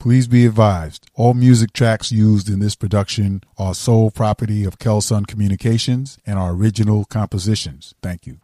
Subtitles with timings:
[0.00, 5.26] Please be advised, all music tracks used in this production are sole property of Kelsunn
[5.26, 7.94] Communications and are original compositions.
[8.02, 8.38] Thank you.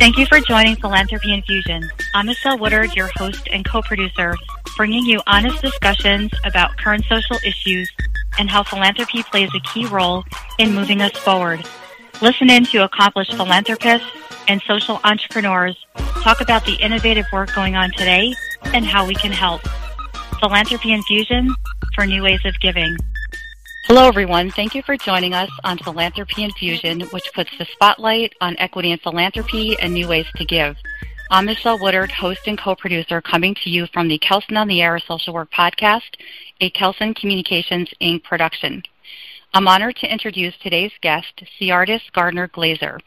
[0.00, 1.88] Thank you for joining Philanthropy Infusion.
[2.16, 4.34] I'm Michele Woodard, your host and co-producer,
[4.76, 7.88] bringing you honest discussions about current social issues
[8.40, 10.24] and how philanthropy plays a key role
[10.58, 11.64] in moving us forward.
[12.20, 14.08] Listen in to accomplished philanthropists
[14.48, 15.76] and social entrepreneurs
[16.24, 18.34] talk about the innovative work going on today
[18.72, 19.60] and how we can help.
[20.40, 21.54] Philanthropy Infusion
[21.94, 22.96] for new ways of giving.
[23.86, 24.50] Hello, everyone.
[24.50, 29.00] Thank you for joining us on Philanthropy Infusion, which puts the spotlight on equity and
[29.00, 30.76] philanthropy and new ways to give.
[31.30, 34.98] I'm Michele Woodard, host and co-producer, coming to you from the Kelsunn on the Air
[34.98, 36.16] Social Work Podcast,
[36.60, 38.24] a Kelsunn Communications Inc.
[38.24, 38.82] production.
[39.52, 43.00] I'm honored to introduce today's guest, C'Ardiss Gardner Gleser.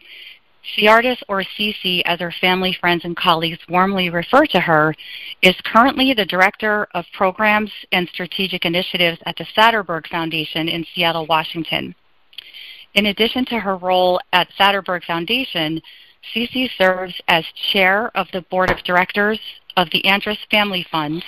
[0.76, 4.94] C'Ardiss, or CC, as her family, friends, and colleagues warmly refer to her,
[5.42, 11.26] is currently the Director of Programs and Strategic Initiatives at the Satterberg Foundation in Seattle,
[11.26, 11.96] Washington.
[12.96, 15.82] In addition to her role at Satterberg Foundation,
[16.34, 19.40] CC serves as Chair of the Board of Directors
[19.78, 21.24] of the Andrus Family Fund.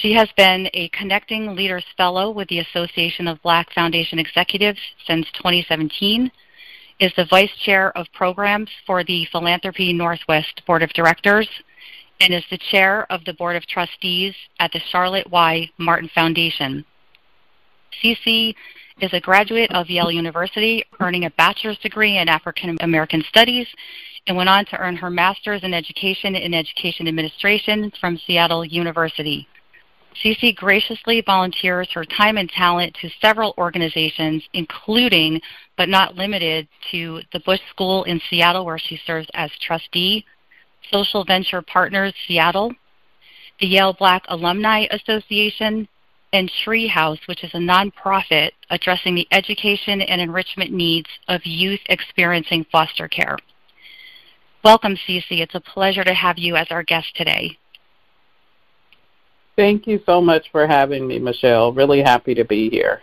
[0.00, 5.26] She has been a Connecting Leaders Fellow with the Association of Black Foundation Executives since
[5.32, 6.30] 2017
[6.98, 11.48] is the Vice Chair of Programs for the Philanthropy Northwest Board of Directors
[12.20, 15.70] and is the Chair of the Board of Trustees at the Charlotte Y.
[15.78, 16.84] Martin Foundation.
[18.02, 18.54] CC
[19.00, 23.66] is a graduate of Yale University, earning a bachelor's degree in African American Studies,
[24.26, 29.46] and went on to earn her master's in education in education administration from Seattle University.
[30.22, 35.40] CC graciously volunteers her time and talent to several organizations, including
[35.76, 40.24] but not limited to the Bush School in Seattle, where she serves as trustee,
[40.90, 42.72] Social Venture Partners Seattle,
[43.60, 45.88] the Yale Black Alumni Association,
[46.32, 52.66] and Treehouse, which is a nonprofit addressing the education and enrichment needs of youth experiencing
[52.70, 53.38] foster care.
[54.64, 55.40] Welcome, CC.
[55.40, 57.56] It's a pleasure to have you as our guest today.
[59.56, 61.72] Thank you so much for having me, Michele.
[61.72, 63.00] Really happy to be here.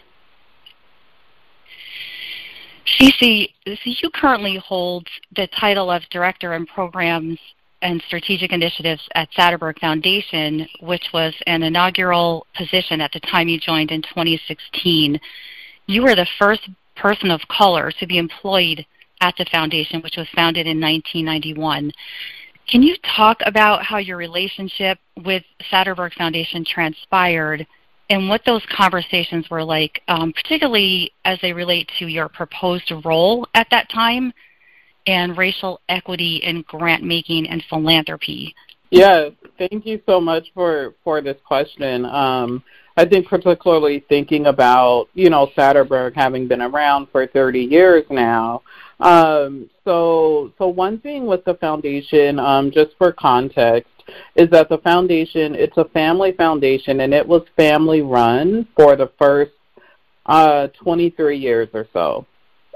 [3.00, 7.40] CC, you currently hold the title of Director in Programs
[7.82, 13.60] and Strategic Initiatives at Satterberg Foundation, which was an inaugural position at the time you
[13.60, 15.20] joined in 2016.
[15.88, 18.86] You were the first person of color to be employed
[19.22, 21.92] at the foundation, which was founded in 1991.
[22.68, 27.68] Can you talk about how your relationship with Satterberg Foundation transpired
[28.10, 33.48] and what those conversations were like, um, particularly as they relate to your proposed role
[33.54, 34.34] at that time
[35.08, 38.56] and racial equity in grant making and philanthropy?
[38.92, 42.06] Yeah, thank you so much for, for this question.
[42.06, 42.64] Um,
[42.96, 48.62] I think particularly thinking about, you know, Satterberg having been around for 30 years now,
[49.00, 53.90] um, so, so one thing with the foundation, um, just for context,
[54.36, 59.10] is that the foundation it's a family foundation and it was family run for the
[59.18, 59.54] first
[60.26, 62.26] uh, 23 years or so.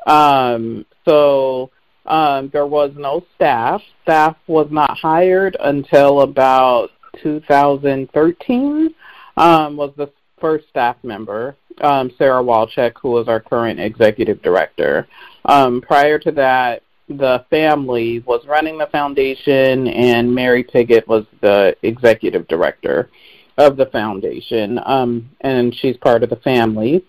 [0.05, 1.69] Um, so
[2.05, 3.81] um, there was no staff.
[4.03, 6.89] Staff was not hired until about
[7.21, 8.93] 2013.
[9.35, 15.07] Um, was the first staff member, um, Sarah Walczyk, who is our current executive director.
[15.45, 21.75] Um, prior to that, the family was running the foundation, and Mary Piggott was the
[21.83, 23.09] executive director
[23.57, 27.05] of the foundation, um, and she's part of the family.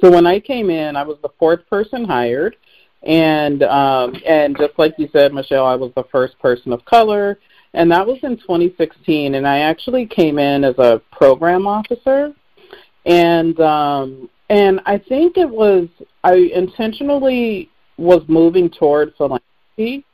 [0.00, 2.56] So when I came in, I was the fourth person hired,
[3.02, 7.38] and um, and just like you said, Michele, I was the first person of color,
[7.72, 9.34] and that was in 2016.
[9.34, 12.34] And I actually came in as a program officer,
[13.06, 15.88] and um, and I think it was
[16.22, 20.04] I intentionally was moving towards philanthropy,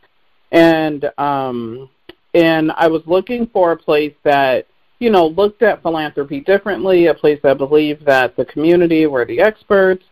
[0.52, 1.88] and um,
[2.34, 4.66] and I was looking for a place that
[4.98, 9.40] you know looked at philanthropy differently, a place that believed that the community were the
[9.40, 10.04] experts,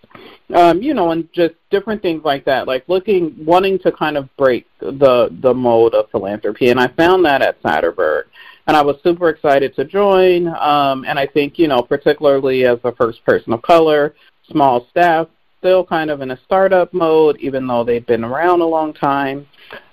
[0.55, 4.35] um, you know, and just different things like that, like looking, wanting to kind of
[4.38, 8.25] break the the mold of philanthropy, and I found that at Satterberg
[8.67, 10.49] and I was super excited to join.
[10.49, 14.15] Um, and I think, you know, particularly as a first person of color,
[14.51, 15.29] small staff,
[15.59, 19.47] still kind of in a startup mode, even though they've been around a long time.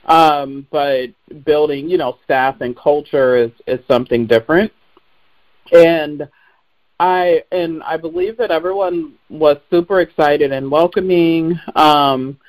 [0.05, 1.07] Um, but
[1.43, 4.71] building, you know, staff and culture is, is something different.
[5.73, 6.29] And
[6.99, 11.59] I and I believe that everyone was super excited and welcoming.
[11.75, 12.39] Um,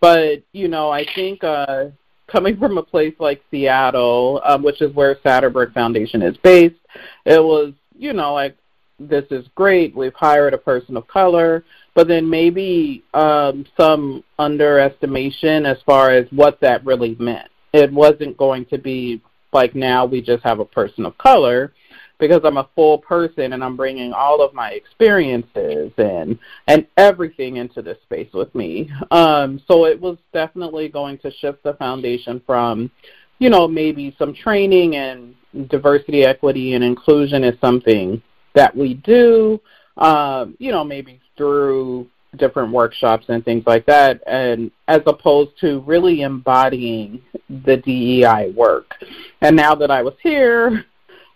[0.00, 1.86] but you know, I think uh,
[2.30, 6.76] coming from a place like Seattle, um, which is where Satterberg Foundation is based,
[7.24, 8.56] it was, you know, like
[9.00, 9.96] this is great.
[9.96, 11.64] We've hired a person of color,
[11.94, 17.50] but then maybe um, some underestimation as far as what that really meant.
[17.72, 19.20] It wasn't going to be
[19.52, 21.72] like now we just have a person of color
[22.18, 27.56] because I'm a full person and I'm bringing all of my experiences and and everything
[27.56, 28.90] into this space with me.
[29.10, 32.90] Um, so it was definitely going to shift the foundation from,
[33.38, 35.34] you know, maybe some training and
[35.68, 38.22] diversity, equity, and inclusion is something
[38.54, 39.60] that we do,
[39.96, 45.80] um, you know, maybe through different workshops and things like that, and as opposed to
[45.80, 48.94] really embodying the DEI work.
[49.40, 50.84] And now that I was here,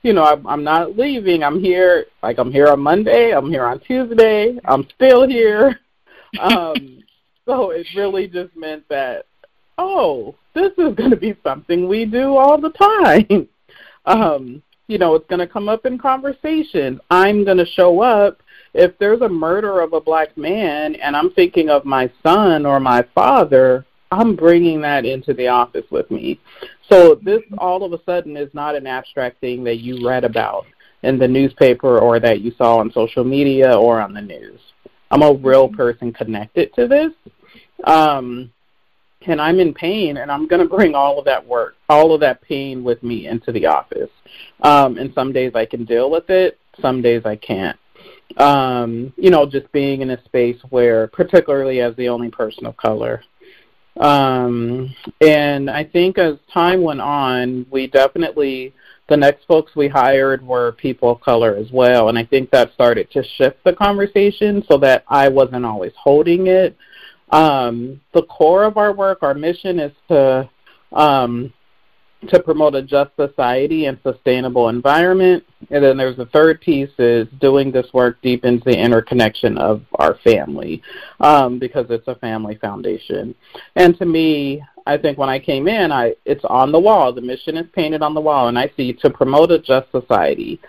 [0.03, 1.43] you know, I'm, I'm not leaving.
[1.43, 2.07] I'm here.
[2.23, 3.33] Like I'm here on Monday.
[3.33, 4.59] I'm here on Tuesday.
[4.65, 5.79] I'm still here.
[6.41, 7.05] Um,
[7.45, 9.27] so it really just meant that,
[9.77, 13.49] oh, this is going to be something we do all the time.
[14.07, 17.01] um, you know, it's going to come up in conversations.
[17.11, 18.43] I'm going to show up
[18.75, 22.81] if there's a murder of a black man and I'm thinking of my son or
[22.81, 23.85] my father.
[24.11, 26.39] I'm bringing that into the office with me.
[26.89, 30.67] So this all of a sudden is not an abstract thing that you read about
[31.03, 34.61] in the newspaper or that you saw on social media or on the news.
[35.11, 37.13] I'm a real person connected to this.
[37.85, 38.53] Um,
[39.27, 42.21] and I'm in pain, and I'm going to bring all of that work, all of
[42.21, 44.11] that pain with me into the office.
[44.63, 47.79] Um, and some days I can deal with it, some days I can't.
[48.39, 52.77] Um, you know, just being in a space where, particularly as the only person of
[52.77, 53.23] color,
[54.01, 58.75] um, and I think as time went on, we definitely
[59.09, 62.73] the next folks we hired were people of color as well, and I think that
[62.73, 66.77] started to shift the conversation so that I wasn't always holding it.
[67.31, 70.49] Um, the core of our work, our mission, is to
[70.93, 71.53] um,
[72.29, 75.45] to promote a just society and sustainable environment.
[75.71, 80.17] And then there's the third piece is doing this work deepens the interconnection of our
[80.23, 80.83] family
[81.21, 83.35] um, because it's a family foundation.
[83.77, 87.13] And to me, I think when I came in, I it's on the wall.
[87.13, 90.61] The mission is painted on the wall, and I see to promote a just society.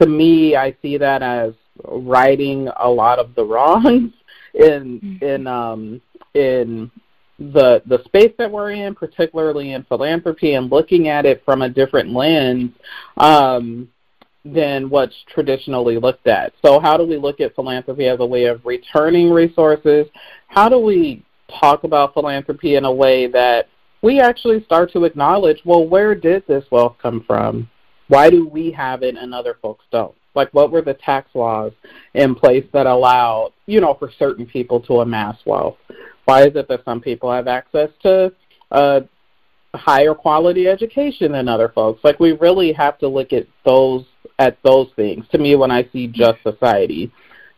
[0.00, 1.54] To me, I see that as
[1.84, 4.12] righting a lot of the wrongs
[4.54, 6.00] in in um,
[6.34, 6.90] in
[7.38, 11.68] the the space that we're in, particularly in philanthropy, and looking at it from a
[11.68, 12.70] different lens
[13.18, 13.88] um,
[14.44, 16.52] than what's traditionally looked at.
[16.64, 20.06] So, how do we look at philanthropy as a way of returning resources?
[20.48, 21.24] How do we
[21.60, 23.68] talk about philanthropy in a way that
[24.02, 27.68] we actually start to acknowledge, well, where did this wealth come from?
[28.08, 30.14] Why do we have it and other folks don't?
[30.34, 31.72] Like, what were the tax laws
[32.14, 35.78] in place that allowed, you know, for certain people to amass wealth?
[36.26, 38.32] Why is it that some people have access to
[38.70, 39.00] uh,
[39.74, 42.04] higher quality education than other folks?
[42.04, 44.04] Like we really have to look at those
[44.38, 45.24] at those things.
[45.32, 47.10] To me, when I see just society,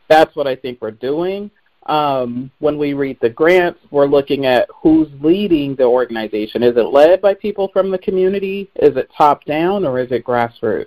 [0.08, 1.50] that's what I think we're doing.
[1.86, 6.62] Um, when we read the grants, we're looking at who's leading the organization.
[6.62, 8.70] Is it led by people from the community?
[8.76, 10.86] Is it top down or is it grassroots?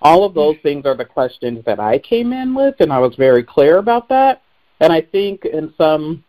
[0.00, 3.14] All of those things are the questions that I came in with, and I was
[3.14, 4.42] very clear about that.
[4.80, 6.24] And I think in some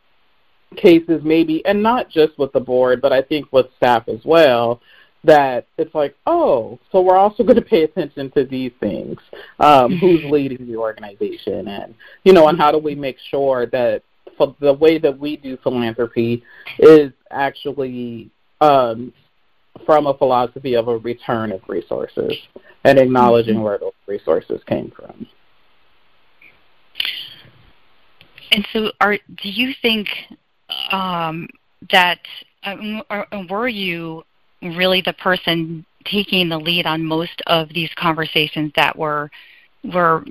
[0.76, 4.82] cases maybe, and not just with the board, but I think with staff as well,
[5.24, 9.18] that it's like, oh, so we're also going to pay attention to these things.
[9.60, 14.04] Um, who's leading the organization, and you know, and how do we make sure that
[14.60, 16.44] the way that we do philanthropy
[16.80, 18.32] is actually
[18.62, 19.14] um,
[19.86, 22.34] from a philosophy of a return of resources
[22.84, 23.64] and acknowledging mm-hmm.
[23.64, 25.28] where those resources came from.
[28.52, 30.08] And so, are do you think
[30.92, 31.48] um,
[31.92, 32.20] that
[32.64, 34.24] um, or, were you
[34.62, 39.30] really the person taking the lead on most of these conversations that were
[39.84, 40.24] were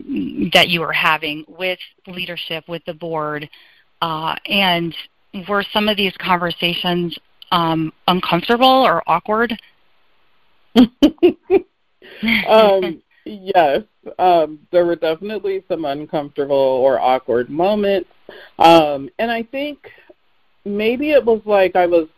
[0.53, 3.49] that you were having with leadership with the board?
[4.01, 4.95] Uh, and
[5.49, 7.17] were some of these conversations
[7.51, 9.59] um, uncomfortable or awkward?
[12.49, 13.83] Um, yes.
[14.19, 18.09] Um, there were definitely some uncomfortable or awkward moments.
[18.59, 19.79] Um, and i think
[20.65, 22.09] maybe it was like I was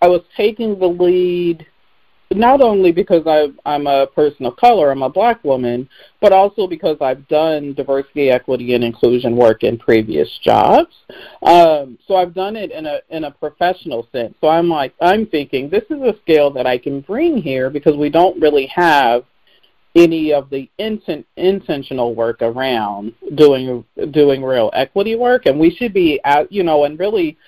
[0.00, 1.66] I was taking the lead
[2.32, 5.88] not only because I, I'm a person of color, I'm a black woman,
[6.20, 10.94] but also because I've done diversity, equity, and inclusion work in previous jobs.
[11.42, 14.34] Um, so I've done it in a in a professional sense.
[14.40, 17.96] So I'm like I'm thinking this is a skill that I can bring here because
[17.96, 19.24] we don't really have
[19.94, 25.94] any of the intent, intentional work around doing doing real equity work, and we should
[25.94, 27.38] be at you know and really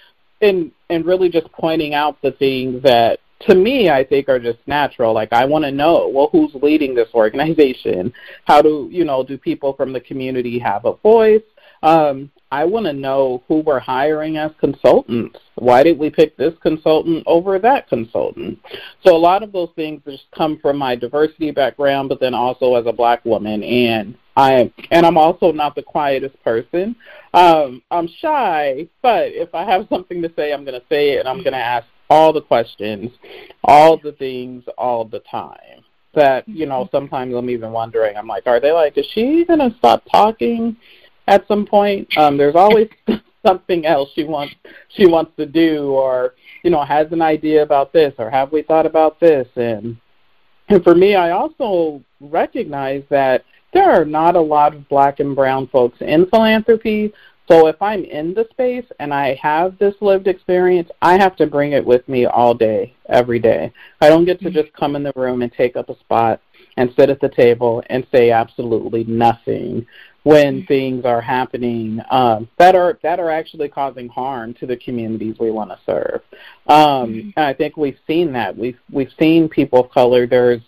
[0.41, 4.59] and and really just pointing out the things that to me, I think are just
[4.67, 5.15] natural.
[5.15, 8.13] Like I want to know, well, who's leading this organization?
[8.45, 9.25] How do you know?
[9.25, 11.43] Do people from the community have a voice?
[11.83, 15.39] Um, I want to know who we're hiring as consultants.
[15.55, 18.59] Why did we pick this consultant over that consultant?
[19.05, 22.75] So a lot of those things just come from my diversity background, but then also
[22.75, 26.97] as a black woman, and I and I'm also not the quietest person.
[27.35, 31.21] Um, I'm shy, but if I have something to say, I'm going to say it,
[31.21, 33.11] and I'm going to ask all the questions,
[33.63, 35.85] all the things, all the time.
[36.15, 38.17] That you know, sometimes I'm even wondering.
[38.17, 40.77] I'm like, are they like, is she going to stop talking?
[41.31, 42.09] At some point.
[42.19, 42.89] Um, there's always
[43.47, 44.55] something else she wants
[44.89, 48.63] she wants to do, or you know has an idea about this, or have we
[48.63, 49.49] thought about this?
[49.57, 49.97] And
[50.69, 55.35] and for me, I also recognize that there are not a lot of black and
[55.35, 57.13] brown folks in philanthropy.
[57.49, 61.47] So if I'm in the space and I have this lived experience, I have to
[61.47, 63.73] bring it with me all day, every day.
[64.01, 64.55] I don't get to mm-hmm.
[64.55, 66.41] just come in the room and take up a spot
[66.77, 69.85] and sit at the table and say absolutely nothing
[70.23, 75.37] when things are happening um, that are that are actually causing harm to the communities
[75.41, 76.21] we want to serve.
[76.67, 77.31] Um, mm-hmm.
[77.37, 78.57] And I think we've seen that.
[78.57, 80.27] We've we've seen people of color.
[80.27, 80.61] There's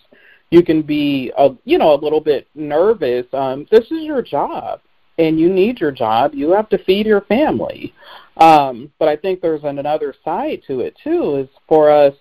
[0.49, 3.25] you can be a you know a little bit nervous.
[3.33, 4.81] Um, this is your job,
[5.19, 6.33] and you need your job.
[6.33, 7.93] You have to feed your family.
[8.37, 11.35] Um, but I think there's another side to it too.
[11.35, 12.15] Is for us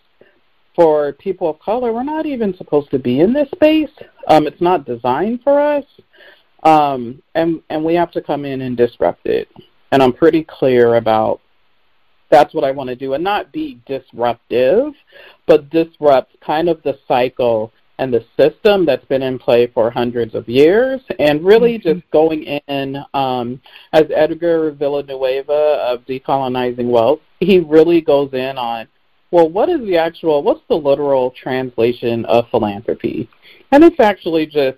[0.76, 3.90] for people of color, we're not even supposed to be in this space.
[4.28, 5.84] Um, it's not designed for us
[6.62, 9.48] um, and and we have to come in and disrupt it.
[9.90, 11.40] And I'm pretty clear about
[12.30, 14.94] that's what I want to do, and not be disruptive,
[15.46, 20.34] but disrupt kind of the cycle and the system that's been in play for hundreds
[20.34, 21.98] of years, and really mm-hmm.
[21.98, 23.60] just going in um,
[23.92, 27.20] as Edgar Villanueva of Decolonizing Wealth.
[27.40, 28.88] He really goes in on
[29.32, 33.28] well, what is the actual, what's the literal translation of philanthropy?
[33.72, 34.76] And it's actually just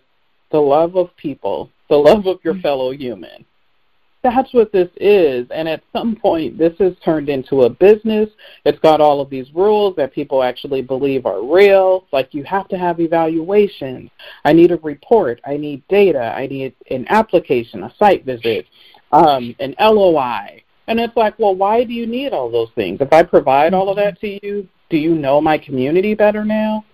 [0.52, 3.44] the love of people the love of your fellow human.
[4.24, 5.46] That's what this is.
[5.50, 8.30] And at some point, this has turned into a business.
[8.64, 12.06] It's got all of these rules that people actually believe are real.
[12.10, 14.10] Like you have to have evaluations.
[14.46, 15.42] I need a report.
[15.44, 16.32] I need data.
[16.34, 18.66] I need an application, a site visit,
[19.12, 20.62] um, an LOI.
[20.86, 23.02] And it's like, well, why do you need all those things?
[23.02, 26.86] If I provide all of that to you, do you know my community better now?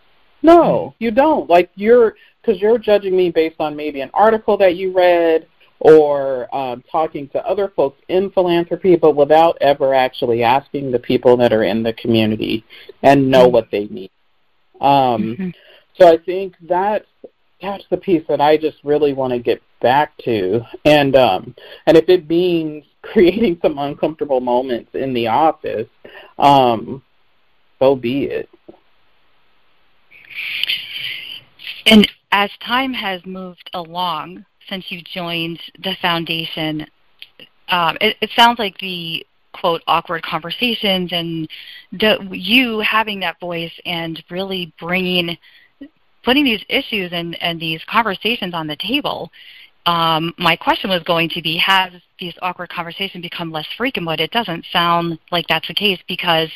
[0.42, 1.48] No, you don't.
[1.48, 5.46] Like you're because you're judging me based on maybe an article that you read
[5.80, 11.36] or um, talking to other folks in philanthropy, but without ever actually asking the people
[11.38, 12.64] that are in the community
[13.02, 13.52] and know mm-hmm.
[13.52, 14.10] what they need.
[14.80, 15.48] Um, mm-hmm.
[15.98, 17.06] So I think that's
[17.60, 21.54] that's the piece that I just really want to get back to, and um,
[21.86, 25.88] and if it means creating some uncomfortable moments in the office,
[26.38, 27.02] um,
[27.78, 28.48] so be it.
[31.86, 36.86] And as time has moved along since you joined the foundation,
[37.68, 41.48] um, it, it, sounds like the quote awkward conversations and
[41.92, 45.36] the, you having that voice and really bringing
[46.22, 49.30] putting these issues and, and these conversations on the table
[49.86, 54.06] um, my question was going to be, has these awkward conversations become less frequent?
[54.06, 56.50] But it doesn't sound like that's the case because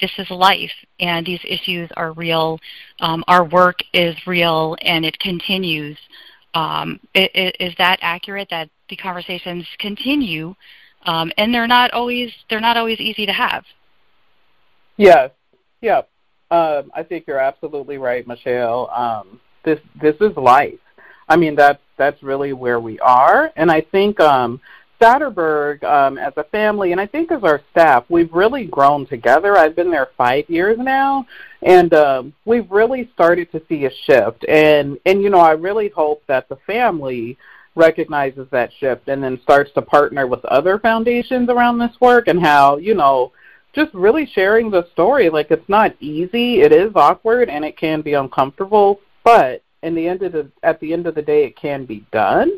[0.00, 2.58] this is life and these issues are real.
[3.00, 5.98] Um, our work is real and it continues.
[6.54, 10.54] Um, it, is that accurate that the conversations continue
[11.06, 13.64] um, and they're not always they're not always easy to have?
[14.96, 15.30] Yes,
[15.80, 16.02] yeah.
[16.50, 18.90] Um, I think you're absolutely right, Michele.
[18.90, 20.78] Um, this this is life
[21.30, 24.60] I mean, that's that's really where we are, and I think um,
[25.00, 29.56] Satterberg, um, as a family, and I think as our staff, we've really grown together.
[29.56, 31.26] I've been there five years now,
[31.62, 34.44] and um, we've really started to see a shift.
[34.48, 37.38] And and you know, I really hope that the family
[37.76, 42.40] recognizes that shift and then starts to partner with other foundations around this work and
[42.40, 43.32] how you know
[43.72, 45.30] just really sharing the story.
[45.30, 46.60] Like it's not easy.
[46.60, 49.00] It is awkward and it can be uncomfortable.
[49.24, 52.04] But in the end of the at the end of the day it can be
[52.12, 52.50] done.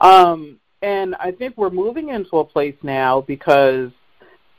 [0.00, 3.90] Um and i think we're moving into a place now because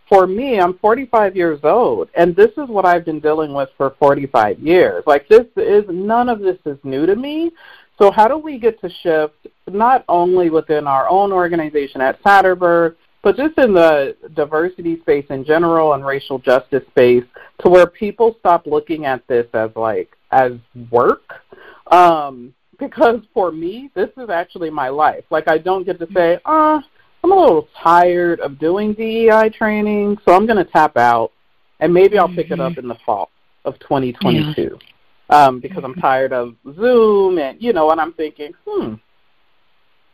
[0.08, 3.96] for me i'm 45 years old and this is what i've been dealing with for
[4.00, 5.04] 45 years.
[5.08, 7.52] Like this is none of this is new to me.
[7.98, 12.96] So how do we get to shift not only within our own organization at satterberg
[13.24, 17.24] but just in the diversity space in general and racial justice space
[17.64, 20.54] to where people stop looking at this as like as
[20.90, 21.44] work
[21.92, 25.24] um, because for me, this is actually my life.
[25.30, 26.82] Like I don't get to say, ah, uh,
[27.24, 31.32] I'm a little tired of doing DEI training, so I'm going to tap out,
[31.80, 32.54] and maybe I'll pick mm-hmm.
[32.54, 32.82] it up mm-hmm.
[32.82, 33.30] in the fall.
[33.64, 34.80] of 2022
[35.30, 35.46] yeah.
[35.46, 38.96] um, because I'm tired of Zoom and you know, and I'm thinking, hmm,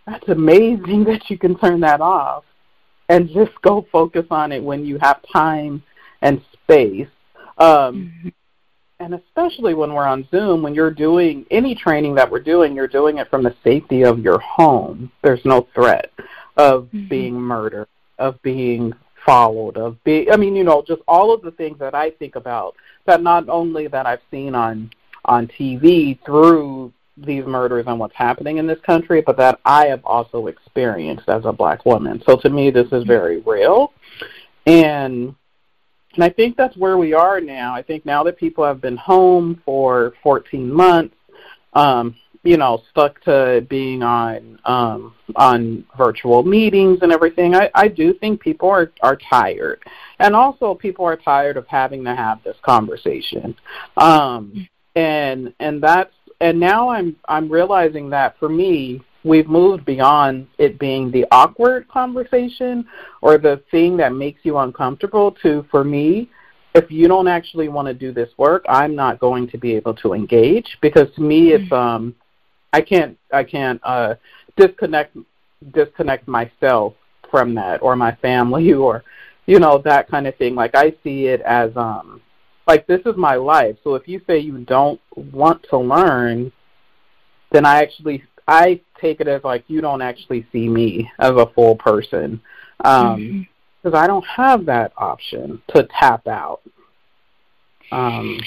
[0.06, 2.44] that's amazing that you can turn that off
[3.10, 5.82] and just go focus on it when you have time
[6.22, 7.08] and space.
[7.58, 8.30] Um, mm-hmm.
[9.00, 12.88] And especially when we're on Zoom, when you're doing any training that we're doing, you're
[12.88, 15.12] doing it from the safety of your home.
[15.24, 16.12] There's no threat
[16.56, 17.08] of mm-hmm.
[17.08, 17.88] being murdered,
[18.18, 18.94] of being
[19.26, 22.36] followed, of being, I mean, you know, just all of the things that I think
[22.36, 22.76] about
[23.06, 24.90] that not only that I've seen on
[25.26, 30.06] on TV through these murders and what's happening in this country, but that I have
[30.06, 32.22] also experienced as a black woman.
[32.26, 33.92] So to me, this is very real.
[34.66, 35.36] And
[36.18, 37.76] and I think that's where we are now.
[37.76, 41.16] I think now that people have been home for 14 months,
[41.74, 47.88] um, you know, stuck to being on um, on virtual meetings and everything, I, I
[47.88, 49.84] do think people are are tired,
[50.18, 53.56] and also people are tired of having to have this conversation,
[53.98, 60.48] um, and and that's and now I'm I'm realizing that for me, we've moved beyond
[60.58, 62.86] it being the awkward conversation
[63.22, 66.30] or the thing that makes you uncomfortable to for me
[66.74, 69.94] if you don't actually want to do this work i'm not going to be able
[69.94, 71.74] to engage because to me it's mm-hmm.
[71.74, 72.16] um
[72.74, 74.16] i can't i can't uh
[74.56, 75.16] disconnect
[75.74, 76.94] disconnect myself
[77.30, 79.04] from that or my family or
[79.46, 82.22] you know that kind of thing like i see it as um
[82.68, 83.78] like this is my life.
[83.84, 86.52] So if you say you don't want to learn,
[87.52, 91.48] then I actually I take it as like you don't actually see me as a
[91.54, 92.42] full person
[92.78, 93.48] because um,
[93.84, 93.96] mm-hmm.
[93.96, 96.62] I don't have that option to tap out.
[97.92, 98.40] Um,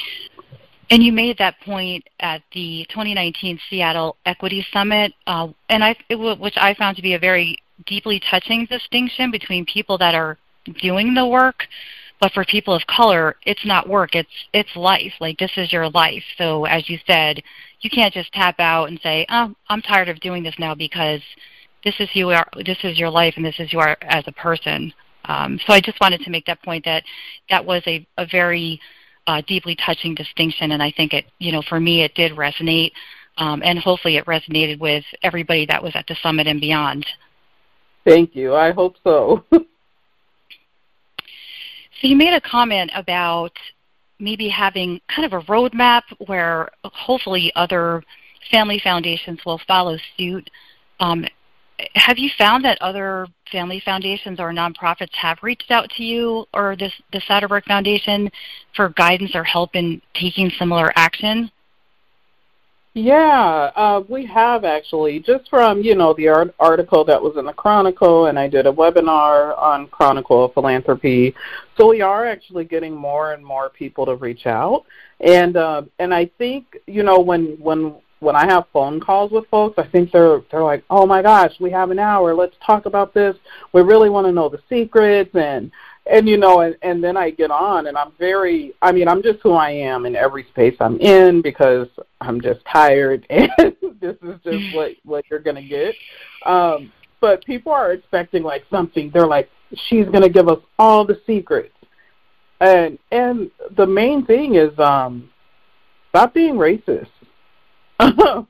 [0.90, 6.16] and you made that point at the 2019 Seattle Equity Summit, uh, and I, it,
[6.16, 10.36] which I found to be a very deeply touching distinction between people that are
[10.80, 11.66] doing the work
[12.20, 14.14] but for people of color, it's not work.
[14.14, 15.12] It's it's life.
[15.20, 16.22] Like this is your life.
[16.36, 17.42] So as you said,
[17.80, 21.22] you can't just tap out and say, "Oh, I'm tired of doing this now," because
[21.82, 22.46] this is you are.
[22.64, 24.92] This is your life, and this is you are as a person.
[25.24, 27.04] Um, so I just wanted to make that point that
[27.48, 28.80] that was a, a very
[29.26, 32.92] uh, deeply touching distinction, and I think it, you know, for me, it did resonate,
[33.38, 37.06] um, and hopefully, it resonated with everybody that was at the summit and beyond.
[38.04, 38.54] Thank you.
[38.54, 39.44] I hope so.
[42.00, 43.52] So you made a comment about
[44.18, 48.02] maybe having kind of a roadmap where hopefully other
[48.50, 50.48] family foundations will follow suit.
[51.00, 51.26] Um,
[51.94, 56.76] have you found that other family foundations or nonprofits have reached out to you or
[56.76, 58.30] this the Satterberg Foundation
[58.74, 61.50] for guidance or help in taking similar action?
[62.92, 67.44] Yeah, uh, we have actually, just from you know the art- article that was in
[67.44, 71.32] the Chronicle, and I did a webinar on Chronicle of Philanthropy.
[71.76, 74.86] So we are actually getting more and more people to reach out,
[75.20, 79.46] and uh, and I think you know when when when I have phone calls with
[79.46, 82.86] folks, I think they're they're like, oh my gosh, we have an hour, let's talk
[82.86, 83.36] about this.
[83.72, 85.70] We really want to know the secrets and
[86.06, 89.22] and you know and and then i get on and i'm very i mean i'm
[89.22, 91.88] just who i am in every space i'm in because
[92.20, 93.50] i'm just tired and
[94.00, 95.94] this is just what what you're going to get
[96.46, 99.48] um but people are expecting like something they're like
[99.88, 101.74] she's going to give us all the secrets
[102.60, 105.30] and and the main thing is um
[106.10, 107.08] stop being racist
[108.00, 108.42] yeah.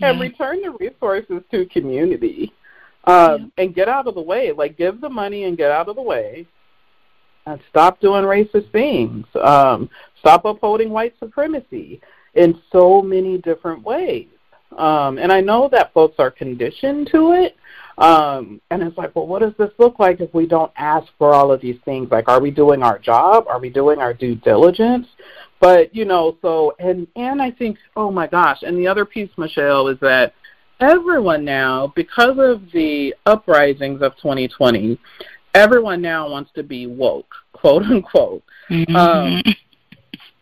[0.00, 2.52] and return the resources to community
[3.04, 3.64] um, yeah.
[3.64, 4.52] and get out of the way.
[4.52, 6.46] Like, give the money and get out of the way
[7.48, 9.26] and stop doing racist things.
[9.42, 9.88] Um,
[10.20, 12.00] stop upholding white supremacy
[12.34, 14.28] in so many different ways.
[14.76, 17.56] Um, and I know that folks are conditioned to it.
[17.96, 21.34] Um, and it's like, well, what does this look like if we don't ask for
[21.34, 22.08] all of these things?
[22.10, 23.46] Like, are we doing our job?
[23.48, 25.08] Are we doing our due diligence?
[25.60, 29.30] But you know, so and and I think, oh my gosh, and the other piece,
[29.36, 30.32] Michele, is that
[30.78, 34.96] everyone now, because of the uprisings of 2020,
[35.54, 38.42] everyone now wants to be woke, quote unquote.
[38.70, 38.96] Mm-hmm.
[38.96, 39.42] Um,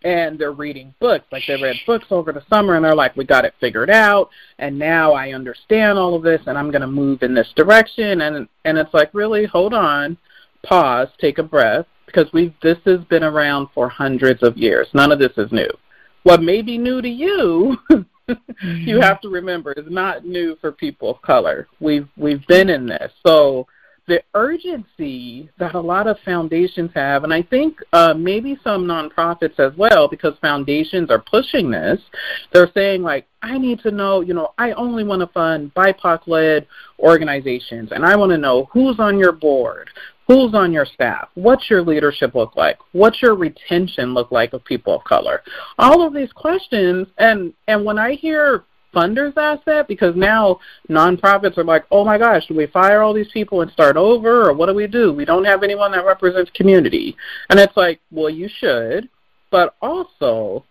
[0.04, 1.24] and they're reading books.
[1.32, 4.30] Like they read books over the summer and they're like, we got it figured out
[4.58, 8.48] and now I understand all of this and I'm gonna move in this direction and
[8.64, 10.16] and it's like, really, hold on,
[10.62, 14.86] pause, take a breath, because we this has been around for hundreds of years.
[14.94, 15.70] None of this is new.
[16.22, 17.76] What may be new to you
[18.28, 18.88] mm-hmm.
[18.88, 21.68] you have to remember is not new for people of color.
[21.80, 23.12] We've we've been in this.
[23.26, 23.66] So
[24.06, 29.58] the urgency that a lot of foundations have, and I think uh, maybe some nonprofits
[29.58, 32.00] as well, because foundations are pushing this.
[32.52, 36.66] They're saying like, I need to know, you know, I only want to fund BIPOC-led
[36.98, 39.90] organizations, and I want to know who's on your board,
[40.26, 41.28] Who's on your staff?
[41.34, 42.78] What's your leadership look like?
[42.92, 45.42] What's your retention look like of people of color?
[45.78, 48.64] All of these questions and and when I hear
[48.96, 53.30] funders that because now nonprofits are like, oh my gosh, do we fire all these
[53.32, 55.12] people and start over or what do we do?
[55.12, 57.16] We don't have anyone that represents community.
[57.50, 59.08] And it's like, well, you should,
[59.50, 60.64] but also,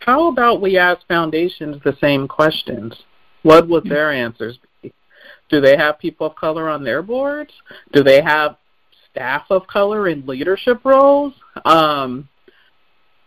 [0.00, 2.94] how about we ask foundations the same questions?
[3.42, 4.92] What would their answers be?
[5.48, 7.52] Do they have people of color on their boards?
[7.92, 8.56] Do they have
[9.10, 11.34] staff of color in leadership roles.
[11.64, 12.28] Um,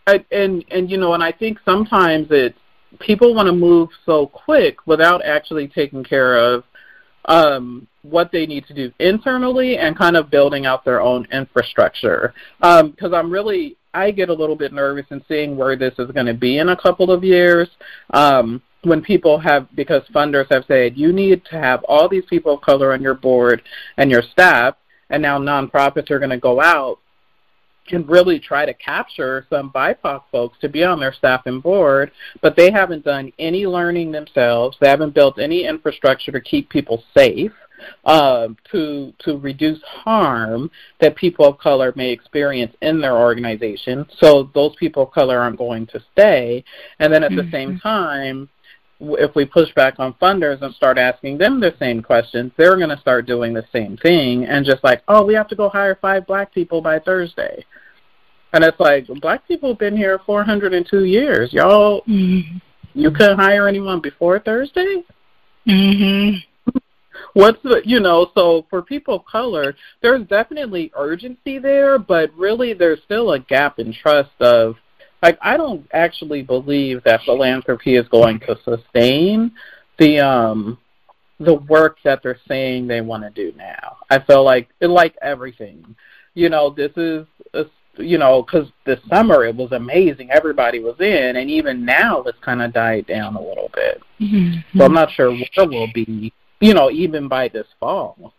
[0.06, 2.58] I, and and you know, and I think sometimes it's
[3.00, 6.64] people want to move so quick without actually taking care of
[7.26, 12.34] um, what they need to do internally and kind of building out their own infrastructure.
[12.60, 16.10] Because um, I'm really, I get a little bit nervous in seeing where this is
[16.10, 17.68] going to be in a couple of years.
[18.12, 22.54] Um, when people have, because funders have said, you need to have all these people
[22.54, 23.62] of color on your board
[23.96, 24.76] and your staff,
[25.08, 26.98] and now nonprofits are going to go out
[27.92, 32.10] and really try to capture some BIPOC folks to be on their staff and board,
[32.40, 34.76] but they haven't done any learning themselves.
[34.80, 37.52] They haven't built any infrastructure to keep people safe.
[38.04, 40.70] Uh, to to reduce harm
[41.00, 45.58] that people of color may experience in their organization, so those people of color aren't
[45.58, 46.64] going to stay.
[47.00, 47.44] And then at mm-hmm.
[47.44, 48.48] the same time,
[49.18, 52.90] if we push back on funders and start asking them the same questions, they're going
[52.90, 55.98] to start doing the same thing and just like, oh, we have to go hire
[56.00, 57.64] five black people by Thursday.
[58.52, 61.52] And it's like, black people have been here 402 years.
[61.52, 62.58] Y'all, mm-hmm.
[62.94, 65.02] you couldn't hire anyone before Thursday?
[65.66, 66.42] Mhm.
[67.32, 72.74] What's the, you know, so for people of color, there's definitely urgency there, but really
[72.74, 74.76] there's still a gap in trust of
[75.24, 79.52] like I don't actually believe that philanthropy is going to sustain
[79.98, 80.78] the um
[81.40, 83.96] the work that they're saying they want to do now.
[84.10, 85.96] I feel like like everything,
[86.34, 87.64] you know, this is a,
[87.96, 92.38] you know because this summer it was amazing, everybody was in, and even now it's
[92.40, 94.02] kind of died down a little bit.
[94.20, 94.78] Mm-hmm.
[94.78, 98.34] So I'm not sure where we'll be, you know, even by this fall.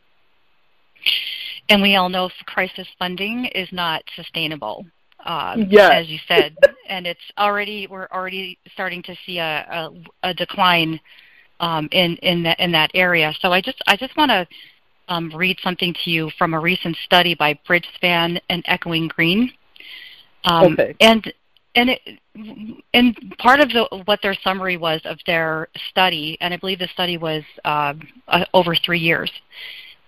[1.67, 4.85] And we all know crisis funding is not sustainable
[5.25, 5.91] um, yes.
[5.93, 6.55] as you said,
[6.89, 9.43] and it's already we're already starting to see a,
[10.23, 10.99] a, a decline
[11.59, 13.33] um, in in that in that area.
[13.41, 14.47] So I just I just want to
[15.09, 19.51] um, read something to you from a recent study by Bridgespan and Echoing Green.
[20.45, 20.95] Um, okay.
[20.99, 21.33] And
[21.75, 22.19] and it,
[22.93, 26.87] and part of the, what their summary was of their study, and I believe the
[26.93, 27.93] study was uh,
[28.27, 29.31] uh, over three years.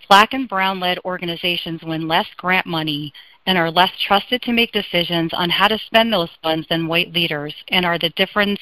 [0.10, 3.14] Black and brown led organizations win less grant money
[3.48, 7.12] and are less trusted to make decisions on how to spend those funds than white
[7.14, 8.60] leaders and are the difference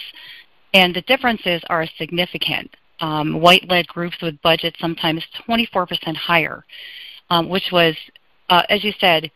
[0.74, 2.70] and the differences are significant.
[3.02, 6.64] Um, white-led groups with budgets sometimes 24% higher,
[7.30, 7.96] um, which was,
[8.50, 9.32] uh, as you said,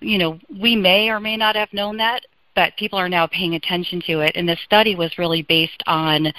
[0.00, 2.22] you know, we may or may not have known that,
[2.54, 4.32] but people are now paying attention to it.
[4.36, 6.32] And the study was really based on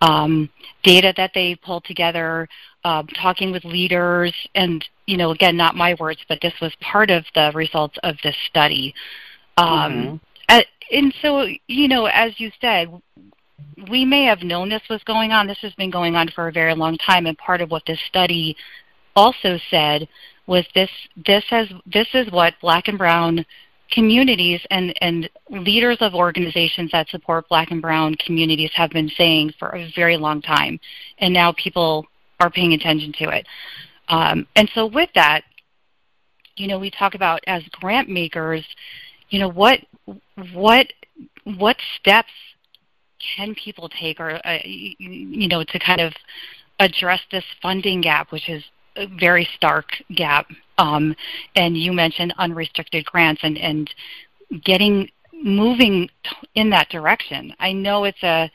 [0.00, 0.48] um,
[0.82, 2.48] data that they pulled together,
[2.88, 7.10] uh, talking with leaders, and you know, again, not my words, but this was part
[7.10, 8.94] of the results of this study.
[9.58, 10.58] Um, mm-hmm.
[10.90, 12.88] and so, you know, as you said,
[13.90, 15.46] we may have known this was going on.
[15.46, 18.00] This has been going on for a very long time, and part of what this
[18.08, 18.56] study
[19.14, 20.08] also said
[20.46, 20.90] was this:
[21.26, 23.44] this has this is what Black and Brown
[23.90, 29.50] communities and, and leaders of organizations that support black and brown communities have been saying
[29.58, 30.78] for a very long time.
[31.18, 32.06] And now people
[32.40, 33.46] are paying attention to it.
[34.08, 35.42] Um, and so with that,
[36.56, 38.64] you know, we talk about as grant makers,
[39.30, 39.80] you know, what
[40.52, 40.92] what
[41.44, 42.32] what steps
[43.36, 46.12] can people take or uh, you know to kind of
[46.80, 48.64] address this funding gap, which is
[48.96, 50.46] a very stark gap
[50.78, 51.14] um,
[51.56, 53.92] and you mentioned unrestricted grants and, and
[54.64, 56.08] getting moving
[56.54, 57.54] in that direction.
[57.58, 58.50] I know it's a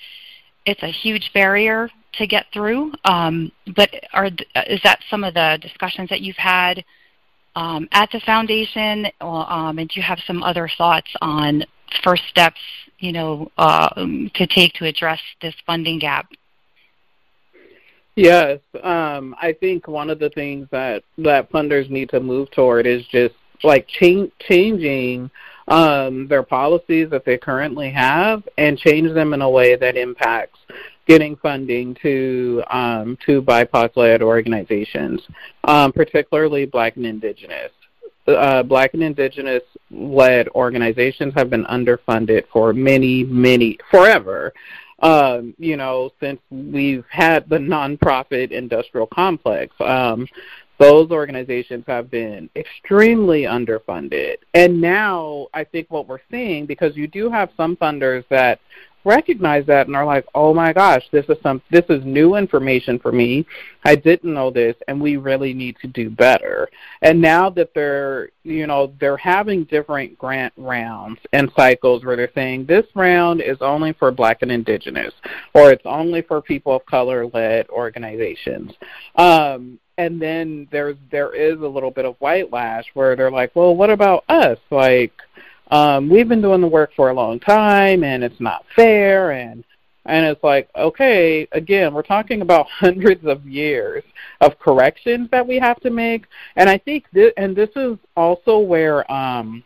[0.66, 4.30] it's a huge barrier to get through, um, but are
[4.68, 6.84] is that some of the discussions that you've had
[7.56, 11.64] um, at the foundation, um, and do you have some other thoughts on
[12.04, 12.60] first steps,
[13.00, 13.90] you know, uh,
[14.34, 16.28] to take to address this funding gap?
[18.16, 22.86] Yes, um, I think one of the things that that funders need to move toward
[22.86, 25.32] is just like changing
[25.68, 30.60] um, their policies that they currently have and change them in a way that impacts
[31.08, 35.22] getting funding to um, to BIPOC-led organizations,
[35.66, 37.72] um, particularly Black and Indigenous.
[38.26, 44.54] Uh, Black and Indigenous-led organizations have been underfunded for many, many forever
[45.04, 49.76] um, you know, since we've had the nonprofit industrial complex.
[49.82, 50.28] Um,
[50.80, 54.38] those organizations have been extremely underfunded.
[54.54, 58.60] And now I think what we're seeing, because you do have some funders that
[59.06, 63.00] recognize that and are like, "Oh my gosh, this is some this is new information
[63.00, 63.46] for me.
[63.84, 66.70] I didn't know this and we really need to do better."
[67.02, 72.32] And now that they're, you know, they're having different grant rounds and cycles where they're
[72.36, 75.14] saying this round is only for black and indigenous
[75.54, 78.72] or it's only for people of color led organizations.
[79.16, 83.56] Um and then there's there is a little bit of white lash where they're like,
[83.56, 85.14] "Well, what about us?" Like
[85.74, 89.64] um, we've been doing the work for a long time and it's not fair and
[90.06, 94.04] and it's like, okay, again, we're talking about hundreds of years
[94.42, 96.26] of corrections that we have to make.
[96.58, 99.64] And I think this, and this is also where um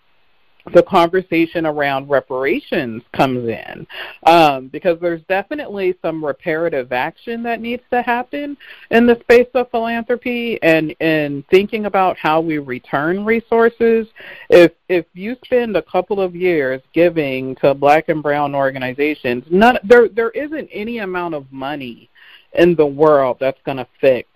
[0.73, 3.88] the conversation around reparations comes in
[4.23, 8.58] um, because there's definitely some reparative action that needs to happen
[8.91, 14.08] in the space of philanthropy and in thinking about how we return resources.
[14.49, 19.77] If if you spend a couple of years giving to black and brown organizations, none
[19.84, 22.10] there there isn't any amount of money
[22.53, 24.27] in the world that's going to fix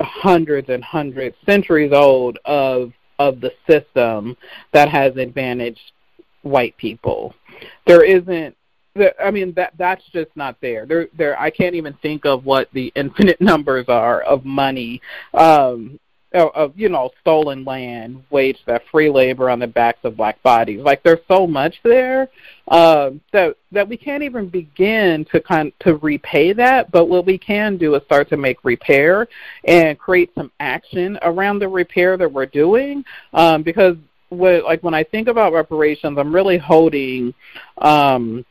[0.00, 4.34] hundreds and hundreds centuries old of of the system
[4.72, 5.92] that has advantaged
[6.40, 7.34] white people.
[7.86, 8.56] There isn't
[9.22, 10.86] I mean that that's just not there.
[10.86, 15.00] There there I can't even think of what the infinite numbers are of money
[15.34, 16.00] um
[16.32, 20.80] of you know stolen land waged that free labor on the backs of black bodies.
[20.80, 22.28] Like there's so much there
[22.68, 26.90] uh, that that we can't even begin to kind to repay that.
[26.90, 29.28] But what we can do is start to make repair
[29.64, 33.96] and create some action around the repair that we're doing um, because
[34.28, 37.34] what like when I think about reparations I'm really holding
[37.78, 38.46] um,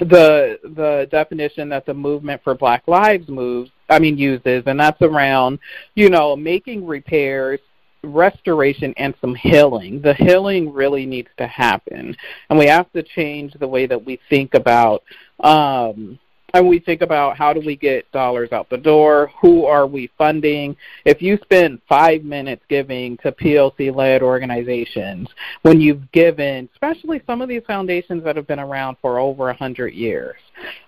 [0.00, 5.00] the the definition that the movement for Black Lives moves I mean uses, and that's
[5.02, 5.58] around
[5.94, 7.60] you know making repairs,
[8.02, 10.00] restoration, and some healing.
[10.00, 12.16] The healing really needs to happen,
[12.50, 15.02] and we have to change the way that we think about
[15.40, 16.18] um,
[16.54, 20.08] and we think about how do we get dollars out the door, who are we
[20.16, 20.76] funding.
[21.04, 25.28] If you spend five minutes giving to POC led organizations,
[25.62, 29.54] when you've given, especially some of these foundations that have been around for over a
[29.54, 30.36] hundred years,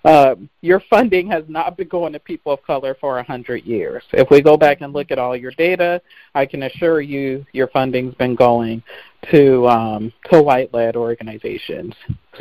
[0.05, 4.03] uh, your funding has not been going to people of color for a hundred years.
[4.13, 6.01] If we go back and look at all your data,
[6.33, 8.81] I can assure you your funding's been going
[9.31, 11.93] to um, to white led organizations.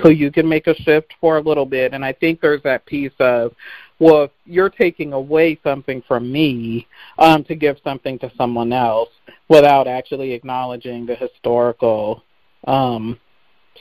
[0.03, 1.95] So you can make a shift for a little bit.
[1.95, 3.55] And I think there's that piece of,
[3.99, 6.87] well, if you're taking away something from me
[7.19, 9.11] um, to give something to someone else
[9.49, 12.23] without actually acknowledging the historical
[12.67, 13.19] um,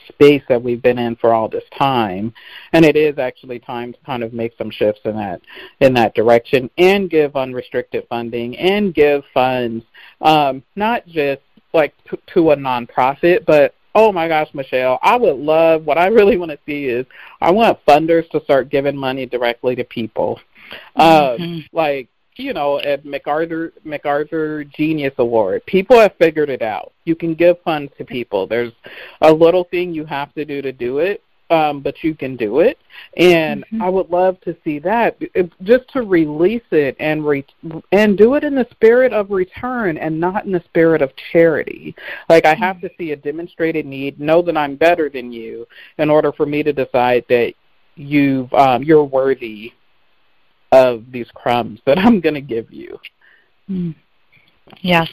[0.08, 2.32] space that we've been in for all this time
[2.72, 5.40] and it is actually time to kind of make some shifts in that
[5.80, 9.84] in that direction and give unrestricted funding and give funds
[10.20, 11.40] um, not just
[11.76, 16.06] like to, to a nonprofit, but oh my gosh, Michele, I would love what I
[16.18, 17.06] really want to see is
[17.40, 20.40] I want funders to start giving money directly to people.
[20.96, 21.76] Uh, mm-hmm.
[21.76, 26.92] Like you know, at MacArthur MacArthur Genius Award, people have figured it out.
[27.04, 28.46] You can give funds to people.
[28.46, 28.72] There's
[29.22, 32.60] a little thing you have to do to do it, um, but you can do
[32.60, 32.78] it.
[33.16, 33.82] And mm-hmm.
[33.82, 37.46] I would love to see that, it, just to release it and re-
[37.92, 41.94] and do it in the spirit of return and not in the spirit of charity.
[42.28, 45.66] Like I have to see a demonstrated need, know that I'm better than you,
[45.98, 47.54] in order for me to decide that
[47.94, 49.72] you've um, you're worthy
[50.72, 52.98] of these crumbs that I'm going to give you.
[53.70, 53.94] Mm.
[54.80, 55.08] Yes,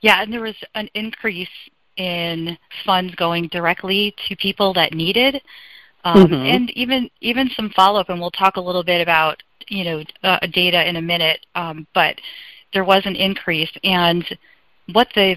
[0.00, 1.48] yeah, and there was an increase
[1.96, 5.42] in funds going directly to people that needed
[6.04, 6.34] um, mm-hmm.
[6.34, 8.08] and even even some follow up.
[8.08, 11.44] And we'll talk a little bit about you know uh, data in a minute.
[11.54, 12.20] Um, but
[12.72, 14.24] there was an increase, and
[14.92, 15.36] what the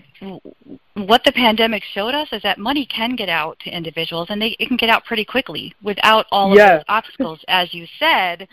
[0.95, 4.55] what the pandemic showed us is that money can get out to individuals, and they
[4.59, 8.47] it can get out pretty quickly without all of those obstacles, as you said.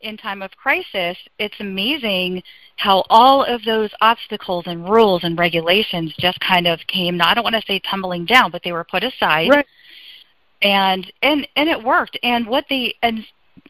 [0.00, 2.44] In time of crisis, it's amazing
[2.76, 7.20] how all of those obstacles and rules and regulations just kind of came.
[7.20, 9.48] I don't want to say tumbling down, but they were put aside.
[9.48, 9.66] Right
[10.62, 12.18] and and and it worked.
[12.22, 13.24] And what they and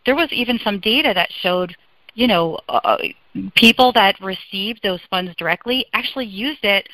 [0.06, 1.76] there was even some data that showed,
[2.14, 2.98] you know, uh,
[3.54, 6.88] people that received those funds directly actually used it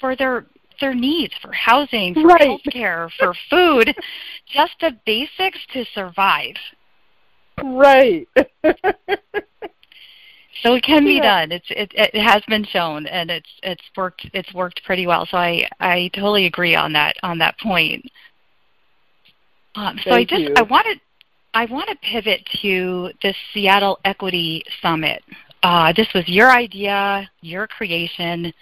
[0.00, 0.46] for their
[0.80, 2.42] their needs for housing, for right.
[2.42, 3.94] health care, for food,
[4.46, 6.54] just the basics to survive.
[7.62, 8.28] Right.
[10.62, 11.40] so it can be yeah.
[11.40, 11.52] done.
[11.52, 15.26] It's it it has been shown and it's it's worked it's worked pretty well.
[15.26, 18.08] So I I totally agree on that on that point.
[19.74, 20.54] Um, so Thank I just you.
[20.56, 21.00] I wanted
[21.54, 25.22] I want to pivot to the Seattle Equity Summit.
[25.62, 28.52] uh, this was your idea, your creation.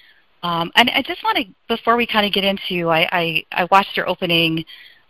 [0.43, 3.69] Um, and I just want to, before we kind of get into, I, I, I
[3.71, 4.65] watched your opening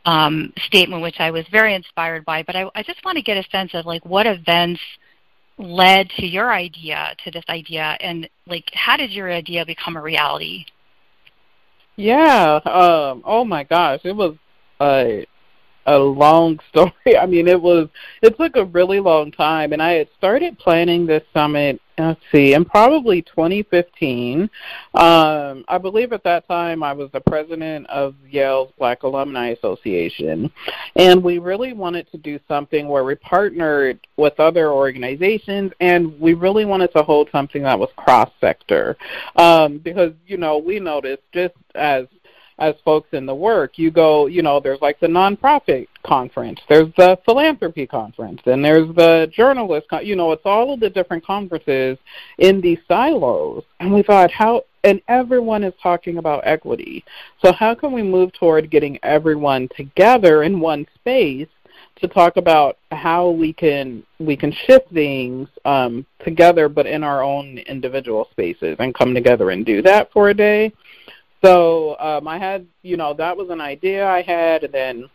[0.04, 3.36] um, statement, which I was very inspired by, but I, I just want to get
[3.36, 4.80] a sense of like what events
[5.58, 10.02] led to your idea, to this idea, and like how did your idea become a
[10.02, 10.66] reality?
[11.96, 12.60] Yeah.
[12.64, 14.36] Um, oh my gosh, it was
[14.80, 15.26] a
[15.86, 17.16] a long story.
[17.18, 17.88] I mean, it was
[18.22, 21.80] it took a really long time, and I had started planning this summit.
[21.98, 24.50] Let's see, in probably 2015.
[24.92, 30.52] Um, I believe at that time I was the president of Yale's Black Alumni Association,
[30.96, 36.34] and we really wanted to do something where we partnered with other organizations, and we
[36.34, 38.98] really wanted to hold something that was cross sector,
[39.36, 42.06] um, because you know we noticed just as
[42.58, 43.78] as folks in the work.
[43.78, 48.88] You go, you know, there's like the nonprofit conference, there's the philanthropy conference, and there's
[48.94, 51.98] the journalist, con- you know, it's all of the different conferences
[52.38, 53.64] in these silos.
[53.80, 57.04] And we thought, how, and everyone is talking about equity.
[57.42, 61.48] So how can we move toward getting everyone together in one space
[61.96, 67.22] to talk about how we can we can shift things um, together, but in our
[67.22, 70.72] own individual spaces, and come together and do that for a day.
[71.46, 75.10] So um, I had, you know, that was an idea I had, and then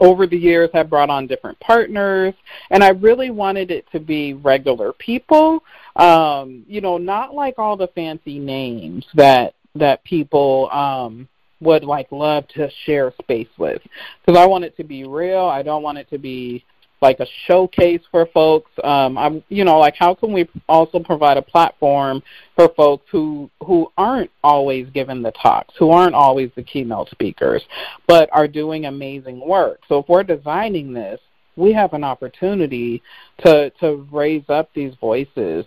[0.00, 2.34] over the years have brought on different partners
[2.70, 5.64] and i really wanted it to be regular people.
[5.96, 11.26] Um you know not like all the fancy names that that people um
[11.60, 13.80] would like love to share space with.
[14.20, 15.46] Because i want it to be real.
[15.46, 16.62] I don't want it to be
[17.02, 18.70] like a showcase for folks.
[18.82, 22.22] Um, I'm, you know, like how can we also provide a platform
[22.54, 27.62] for folks who who aren't always given the talks, who aren't always the keynote speakers,
[28.06, 29.80] but are doing amazing work.
[29.88, 31.20] So if we're designing this,
[31.56, 33.02] we have an opportunity
[33.44, 35.64] to to raise up these voices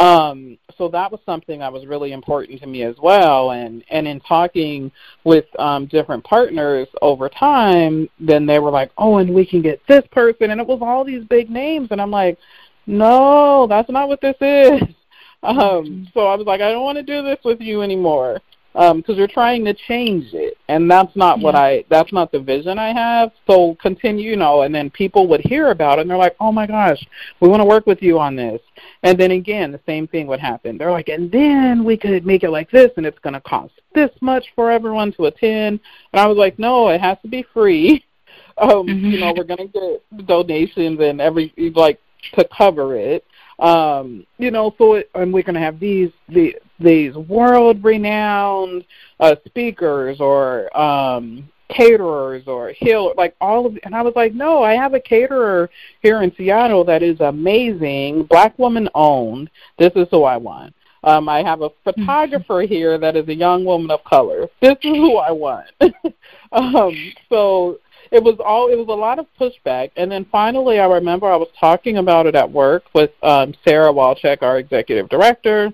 [0.00, 3.50] um, so that was something that was really important to me as well.
[3.50, 4.90] And and in talking
[5.24, 9.82] with um, different partners over time, then they were like, "Oh, and we can get
[9.86, 12.38] this person," and it was all these big names, and I'm like,
[12.86, 14.82] "No, that's not what this is."
[15.42, 18.92] Um, so I was like, "I don't want to do this with you anymore." Because
[18.92, 21.44] um, you're trying to change it, and that's not yeah.
[21.44, 21.84] what I.
[21.88, 23.32] That's not the vision I have.
[23.46, 26.52] So continue, you know, and then people would hear about it, and they're like, "Oh
[26.52, 27.04] my gosh,
[27.40, 28.60] we want to work with you on this."
[29.02, 30.78] And then again, the same thing would happen.
[30.78, 33.72] They're like, "And then we could make it like this, and it's going to cost
[33.92, 35.80] this much for everyone to attend."
[36.12, 38.04] And I was like, "No, it has to be free."
[38.58, 39.06] um, mm-hmm.
[39.06, 41.98] You know, we're going to get donations and every like
[42.34, 43.24] to cover it
[43.60, 48.84] um, you know, so it, and we're going to have these the, these world renowned
[49.20, 54.62] uh, speakers or um, caterers or hill like all of and I was like, no,
[54.62, 55.70] I have a caterer
[56.02, 59.50] here in Seattle that is amazing, black woman owned.
[59.78, 60.74] This is who I want.
[61.04, 64.48] Um, I have a photographer here that is a young woman of color.
[64.60, 65.66] This is who I want.
[66.52, 66.94] um,
[67.28, 67.78] so
[68.10, 69.90] it was all it was a lot of pushback.
[69.96, 73.92] And then finally i remember i was talking about it at work with um Sarah
[73.92, 75.72] Walczyk our executive director.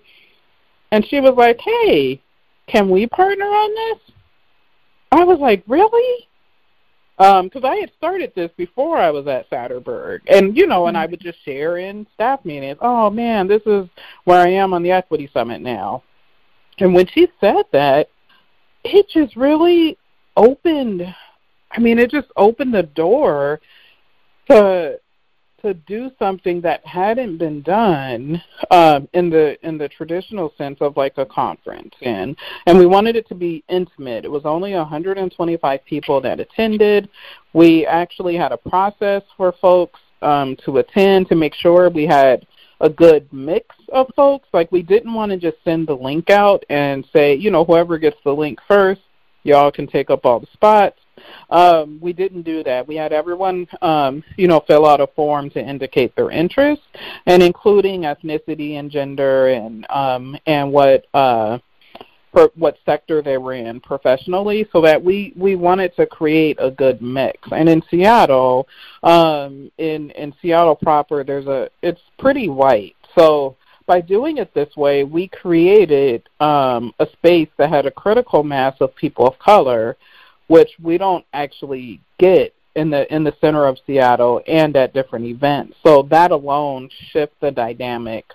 [0.93, 2.21] And she was like hey
[2.67, 4.15] can we partner on this?
[5.13, 6.29] I was like really?
[7.19, 10.99] Um because i had started this before i was at satterberg and you know and
[10.99, 13.89] i would just share in staff meetings oh man this is
[14.25, 16.03] where i am on the equity summit now.
[16.79, 18.11] And when she said that
[18.85, 19.97] it just really
[20.37, 21.15] opened
[21.77, 23.61] I mean, it just opened the door
[24.51, 24.99] to
[25.63, 30.97] to do something that hadn't been done um, in the in the traditional sense of
[30.97, 32.37] like a conference, and
[32.67, 34.25] and we wanted it to be intimate.
[34.25, 37.09] It was only 125 people that attended.
[37.53, 42.47] We actually had a process for folks um, to attend to make sure we had
[42.81, 44.49] a good mix of folks.
[44.53, 47.99] Like we didn't want to just send the link out and say, you know, whoever
[47.99, 49.01] gets the link first,
[49.43, 50.99] y'all can take up all the spots.
[51.51, 52.87] Um, we didn't do that.
[52.87, 56.83] We had everyone, um, you know, fill out a form to indicate their interest,
[57.27, 61.59] and including ethnicity and gender and um, and what uh,
[62.33, 66.71] for what sector they were in professionally, so that we we wanted to create a
[66.71, 67.39] good mix.
[67.53, 68.69] And in Seattle,
[69.03, 73.57] um, in in Seattle proper, there's a it's pretty white, so
[73.87, 78.75] by doing it this way, we created um, a space that had a critical mass
[78.81, 79.97] of people of color
[80.49, 85.25] which we don't actually get in the in the center of Seattle and at different
[85.25, 85.77] events.
[85.85, 88.27] So that alone shifts the dynamic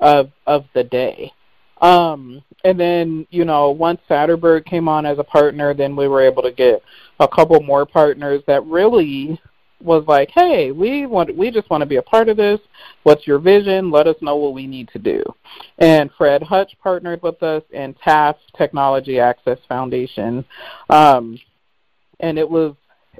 [0.00, 1.32] of of the day.
[1.80, 6.22] Um, and then you know once Satterberg came on as a partner, then we were
[6.22, 6.82] able to get
[7.20, 9.40] a couple more partners that really
[9.84, 12.60] was like, "Hey, we want we just want to be a part of this.
[13.02, 13.90] What's your vision?
[13.90, 15.22] Let us know what we need to do."
[15.78, 20.44] And Fred Hutch partnered with us and TAF Technology Access Foundation,
[20.90, 21.38] um,
[22.20, 22.74] and it was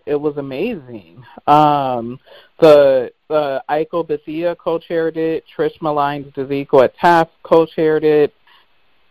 [0.07, 1.25] it was amazing.
[1.47, 2.19] Um,
[2.61, 5.45] the uh, Aiko Bethea co-chaired it.
[5.57, 8.35] Trish Millines Dziko at TAF co-chaired it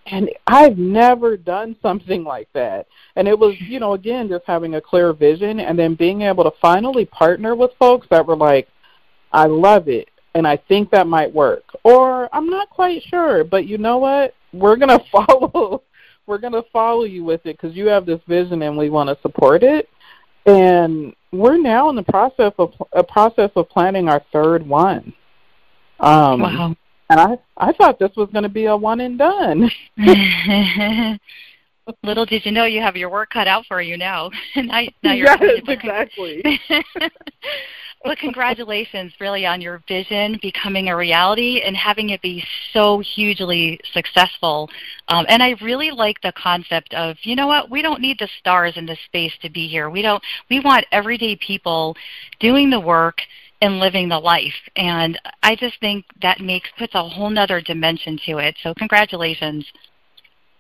[0.07, 2.87] and I've never done something like that.
[3.15, 6.43] And it was, you know, again, just having a clear vision and then being able
[6.43, 8.67] to finally partner with folks that were like,
[9.31, 11.63] I love it and I think that might work.
[11.83, 14.33] Or I'm not quite sure, but you know what?
[14.51, 15.83] We're going to follow
[16.25, 19.09] we're going to follow you with it cuz you have this vision and we want
[19.09, 19.89] to support it.
[20.45, 25.13] And we're now in the process of a process of planning our third one.
[25.99, 26.75] Um, wow.
[27.09, 29.69] And I I thought this was going to be a one and done.
[32.03, 34.29] Little did you know you have your work cut out for you now.
[34.55, 36.41] now, now you're yes, exactly.
[38.05, 43.79] well, congratulations really on your vision becoming a reality and having it be so hugely
[43.91, 44.69] successful.
[45.09, 48.29] Um, and I really like the concept of, you know what, we don't need the
[48.39, 49.89] stars in the space to be here.
[49.89, 51.97] We don't we want everyday people
[52.39, 53.17] doing the work
[53.63, 54.53] and living the life.
[54.75, 58.55] And I just think that makes puts a whole nother dimension to it.
[58.61, 59.65] So congratulations.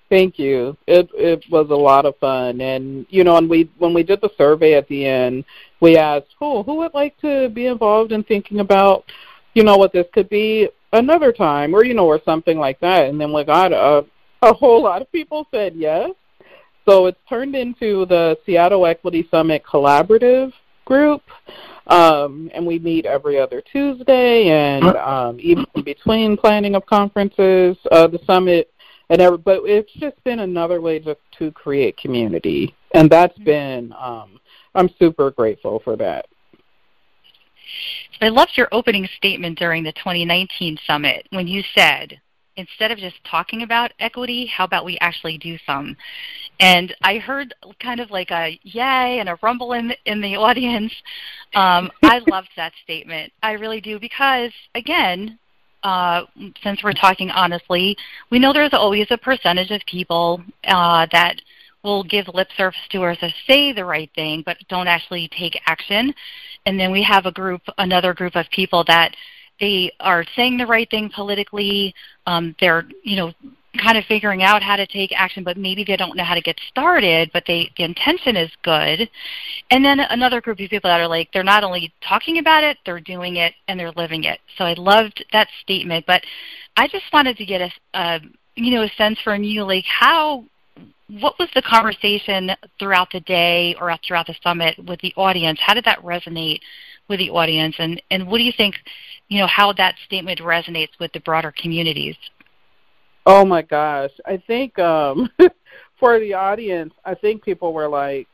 [0.09, 0.77] Thank you.
[0.87, 4.21] It it was a lot of fun, and you know, and we when we did
[4.21, 5.43] the survey at the end,
[5.81, 9.05] we asked, "Who who would like to be involved in thinking about,
[9.53, 13.09] you know, what this could be another time, or you know, or something like that."
[13.09, 14.05] And then we got a
[14.41, 16.11] a whole lot of people said yes.
[16.87, 20.53] So it's turned into the Seattle Equity Summit Collaborative
[20.85, 21.21] group.
[21.87, 28.07] Um, and we meet every other Tuesday, and um, even between planning of conferences, uh,
[28.07, 28.71] the summit,
[29.09, 33.93] and every, but it's just been another way to to create community, and that's been
[33.99, 34.39] um,
[34.75, 36.25] I'm super grateful for that.
[38.21, 42.21] I loved your opening statement during the 2019 summit when you said
[42.57, 45.95] instead of just talking about equity, how about we actually do some?
[46.59, 50.35] And I heard kind of like a yay and a rumble in the, in the
[50.37, 50.93] audience.
[51.55, 53.31] Um, I loved that statement.
[53.41, 55.39] I really do because, again,
[55.83, 56.25] uh,
[56.63, 57.97] since we're talking honestly,
[58.29, 61.41] we know there's always a percentage of people uh, that
[61.83, 65.59] will give lip service to us to say the right thing, but don't actually take
[65.65, 66.13] action.
[66.65, 69.15] And then we have a group, another group of people that
[69.63, 71.95] they are saying the right thing politically.
[72.27, 73.31] Um, they're, you know,
[73.81, 76.41] kind of figuring out how to take action, but maybe they don't know how to
[76.41, 79.09] get started, but they, the intention is good.
[79.71, 82.77] And then another group of people that are like, they're not only talking about it,
[82.85, 84.39] they're doing it and they're living it.
[84.57, 86.21] So I loved that statement, but
[86.75, 88.19] I just wanted to get a, a
[88.55, 90.43] you know, a sense from you, like how,
[91.07, 95.59] what was the conversation throughout the day or throughout the summit with the audience?
[95.61, 96.59] How did that resonate
[97.07, 97.75] with the audience?
[97.79, 98.75] And, and what do you think,
[99.27, 102.15] you know, how that statement resonates with the broader communities?
[103.25, 104.11] Oh my gosh.
[104.25, 105.29] I think um
[105.99, 108.27] for the audience, I think people were like,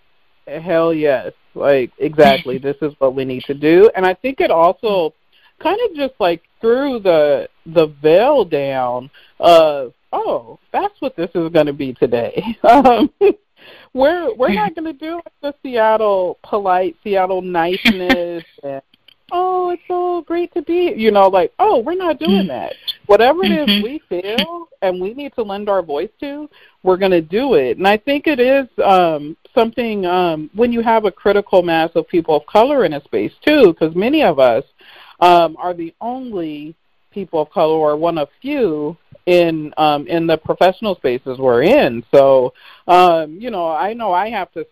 [0.48, 1.32] Hell yes.
[1.54, 3.90] Like exactly, this is what we need to do.
[3.96, 5.14] And I think it also
[5.62, 9.10] kind of just like threw the the veil down
[9.40, 12.58] of oh, that's what this is gonna be today.
[12.64, 13.12] Um
[13.94, 18.82] we're we're not gonna do the Seattle polite Seattle niceness and
[19.32, 22.48] oh, it's so great to be, you know, like, oh, we're not doing mm-hmm.
[22.48, 22.74] that.
[23.06, 23.84] Whatever it is mm-hmm.
[23.84, 26.50] we feel and we need to lend our voice to,
[26.84, 27.78] we're going to do it.
[27.78, 32.08] And I think it is um, something um, when you have a critical mass of
[32.08, 34.64] people of color in a space, too, because many of us
[35.20, 36.76] um, are the only
[37.12, 38.96] people of color or one of few
[39.30, 42.04] in um in the professional spaces we're in.
[42.12, 42.52] So
[42.88, 44.66] um you know i know i have to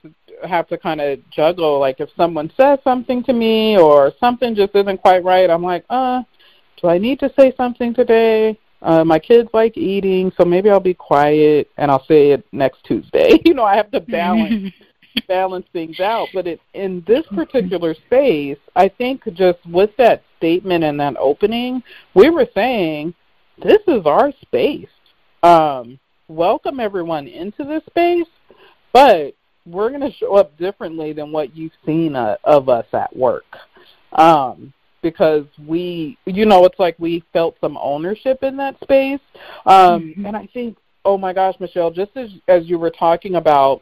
[0.44, 4.76] have to kind of juggle like if someone says something to me or something just
[4.76, 6.22] isn't quite right i'm like uh
[6.82, 8.58] do i need to say something today?
[8.82, 12.84] Uh my kids like eating so maybe i'll be quiet and i'll say it next
[12.84, 13.40] tuesday.
[13.46, 14.74] You know i have to balance
[15.28, 16.30] balance things out.
[16.34, 21.84] But it in this particular space i think just with that statement and that opening
[22.16, 23.14] we were saying
[23.64, 24.90] this is our space.
[25.44, 28.28] Um, welcome everyone into this space,
[28.94, 29.34] but
[29.66, 33.46] we're going to show up differently than what you've seen uh, of us at work.
[34.14, 39.20] Um, because we, you know, it's like we felt some ownership in that space.
[39.66, 40.26] Um, mm-hmm.
[40.26, 43.82] And I think, oh my gosh, Michele, just as, as you were talking about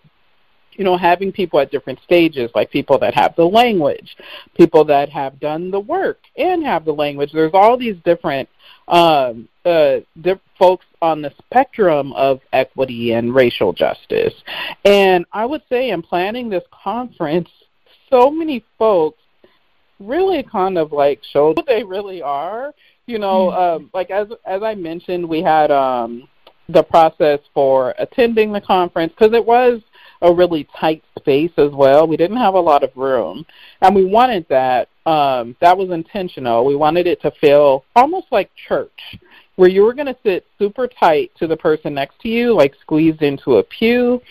[0.78, 4.16] you know, having people at different stages, like people that have the language,
[4.56, 7.32] people that have done the work and have the language.
[7.32, 8.50] There's all these different
[8.88, 9.98] um, uh,
[10.60, 14.34] folks on the spectrum of equity and racial justice.
[14.86, 17.50] And I would say in planning this conference,
[18.10, 19.20] so many folks
[20.00, 22.74] really kind of like showed who they really are.
[23.08, 23.84] You know, Mm-hmm.
[23.84, 26.28] um, like as as I mentioned, we had um,
[26.70, 29.82] the process for attending the conference because it was
[30.22, 32.08] a really tight space as well.
[32.08, 33.46] We didn't have a lot of room,
[33.82, 34.90] and we wanted that.
[35.06, 36.66] Um, that was intentional.
[36.66, 39.18] We wanted it to feel almost like church,
[39.56, 42.74] where you were going to sit super tight to the person next to you, like
[42.82, 44.22] squeezed into a pew.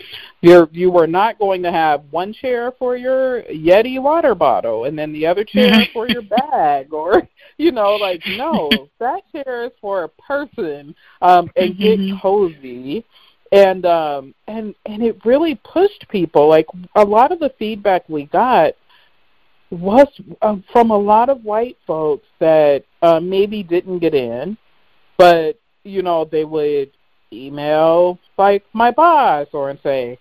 [0.41, 4.99] You're you were not going to have one chair for your Yeti water bottle and
[4.99, 8.69] then the other chair for your bag, or you know, like no,
[8.99, 13.05] that chair is for a person, um, and get cozy
[13.51, 16.65] and um and and it really pushed people like
[16.95, 18.73] a lot of the feedback we got
[19.75, 20.07] was
[20.41, 24.57] uh, from a lot of white folks that uh, maybe didn't get in
[25.17, 26.91] but you know they would
[27.31, 30.17] email like my boss or and say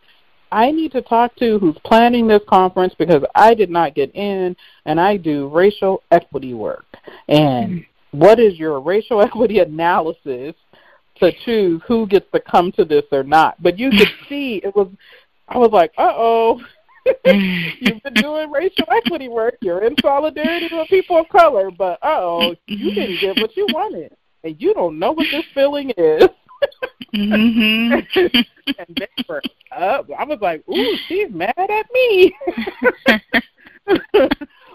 [0.54, 4.54] I need to talk to who's planning this conference because I did not get in
[4.84, 6.84] and I do racial equity work.
[7.28, 10.54] And what is your racial equity analysis
[11.16, 13.60] to choose who gets to come to this or not?
[13.60, 14.88] But you could see it was
[15.48, 16.62] I was like, uh oh.
[17.24, 19.56] You've been doing racial equity work.
[19.60, 23.66] You're in solidarity with people of color, but uh oh, you didn't get what you
[23.72, 26.28] wanted, and you don't know what this feeling is.
[27.14, 27.92] hmm
[28.78, 29.42] and they were
[29.76, 30.08] up.
[30.18, 32.34] I was like, "Ooh, she's mad at me."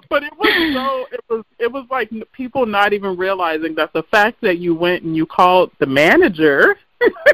[0.10, 4.04] but it was so it was it was like people not even realizing that the
[4.04, 6.78] fact that you went and you called the manager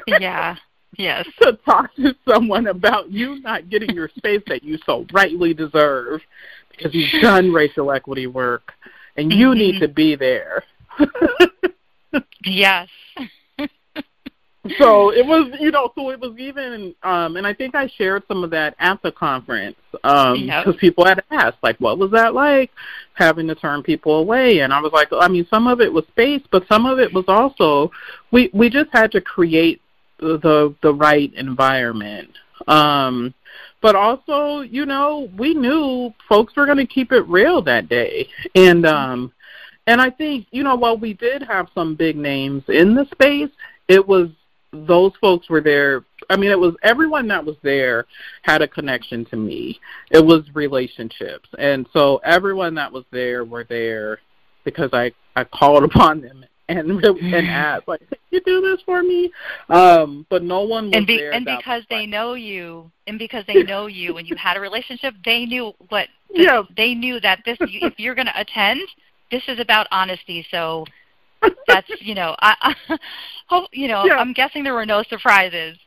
[0.08, 0.56] yeah.
[0.98, 1.26] Yes.
[1.42, 6.22] to talk to someone about you not getting your space that you so rightly deserve
[6.72, 8.72] because you've done racial equity work
[9.18, 9.58] and you Mhm.
[9.58, 10.64] need to be there.
[12.46, 12.88] Yes.
[14.80, 18.24] so it was you know so it was even um and i think i shared
[18.28, 20.66] some of that at the conference um Yep.
[20.66, 22.72] because people had asked like what was that like
[23.14, 26.06] having to turn people away and i was like i mean some of it was
[26.08, 27.92] space but some of it was also
[28.32, 29.82] we we just had to create
[30.20, 32.30] the the, right environment
[32.68, 33.34] um
[33.82, 38.28] but also you know we knew folks were going to keep it real that day
[38.56, 39.32] and um
[39.88, 43.52] and I think, you know, while we did have some big names in the space,
[43.88, 44.30] it was
[44.72, 46.04] those folks were there.
[46.30, 48.06] I mean, it was everyone that was there
[48.42, 49.80] had a connection to me.
[50.10, 51.50] It was relationships.
[51.60, 54.20] And so everyone that was there were there
[54.64, 59.04] because I I called upon them and and asked like, "Can you do this for
[59.04, 59.32] me?"
[59.70, 61.34] Um, but no one was and be, there.
[61.34, 65.14] and because they know you and because they know you and you had a relationship
[65.24, 66.64] they knew what this, Yeah.
[66.76, 68.82] they knew that this if you're going to attend
[69.32, 70.86] this is about honesty so
[71.68, 72.56] that's you know i,
[72.90, 72.98] I
[73.48, 74.16] hope you know Yeah.
[74.16, 75.78] i'm guessing there were no surprises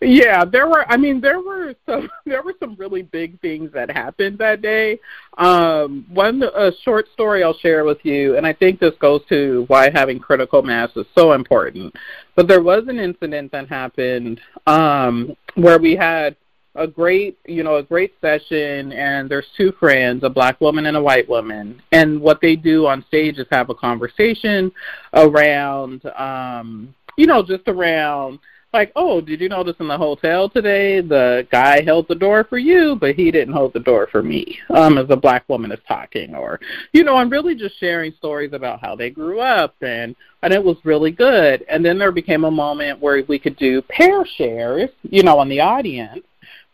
[0.00, 0.88] Yeah, there were.
[0.88, 2.08] I mean, there were some.
[2.24, 5.00] There were some really big things that happened that day.
[5.38, 9.64] Um, one a short story I'll share with you, and I think this goes to
[9.68, 11.94] why having critical mass is so important.
[12.36, 16.36] But there was an incident that happened um, where we had
[16.74, 20.96] a great, you know, a great session, and there's two friends, a black woman and
[20.98, 24.70] a white woman, and what they do on stage is have a conversation
[25.14, 28.38] around, um, you know, just around
[28.72, 32.58] like, oh, did you notice in the hotel today the guy held the door for
[32.58, 35.80] you, but he didn't hold the door for me, um, as a black woman is
[35.88, 36.60] talking, or
[36.92, 40.62] you know, I'm really just sharing stories about how they grew up, and and it
[40.62, 41.64] was really good.
[41.68, 45.48] And then there became a moment where we could do pair shares, you know, on
[45.48, 46.24] the audience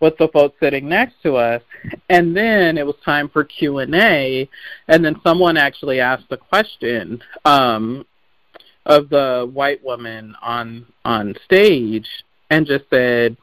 [0.01, 1.63] with the folks sitting next to us,
[2.11, 4.49] and then it was time for Q and A,
[4.89, 7.23] and then someone actually asked a question.
[7.45, 8.05] Um,
[8.87, 12.09] of the white woman on on stage
[12.51, 13.37] and just said,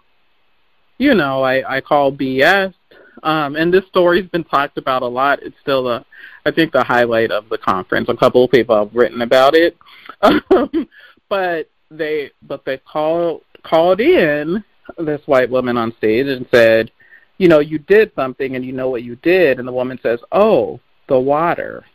[0.98, 2.74] you know, I I call BS.
[3.24, 5.44] Um, and this story's been talked about a lot.
[5.44, 6.06] It's still the,
[6.46, 8.10] I think the highlight of the conference.
[8.10, 9.78] A couple of people have written about it,
[10.22, 10.88] um,
[11.30, 14.64] but they but they called called in
[14.98, 16.92] this white woman on stage and said,
[17.38, 20.20] you know, you did something and you know what you did, and the woman says,
[20.32, 21.86] oh, the water.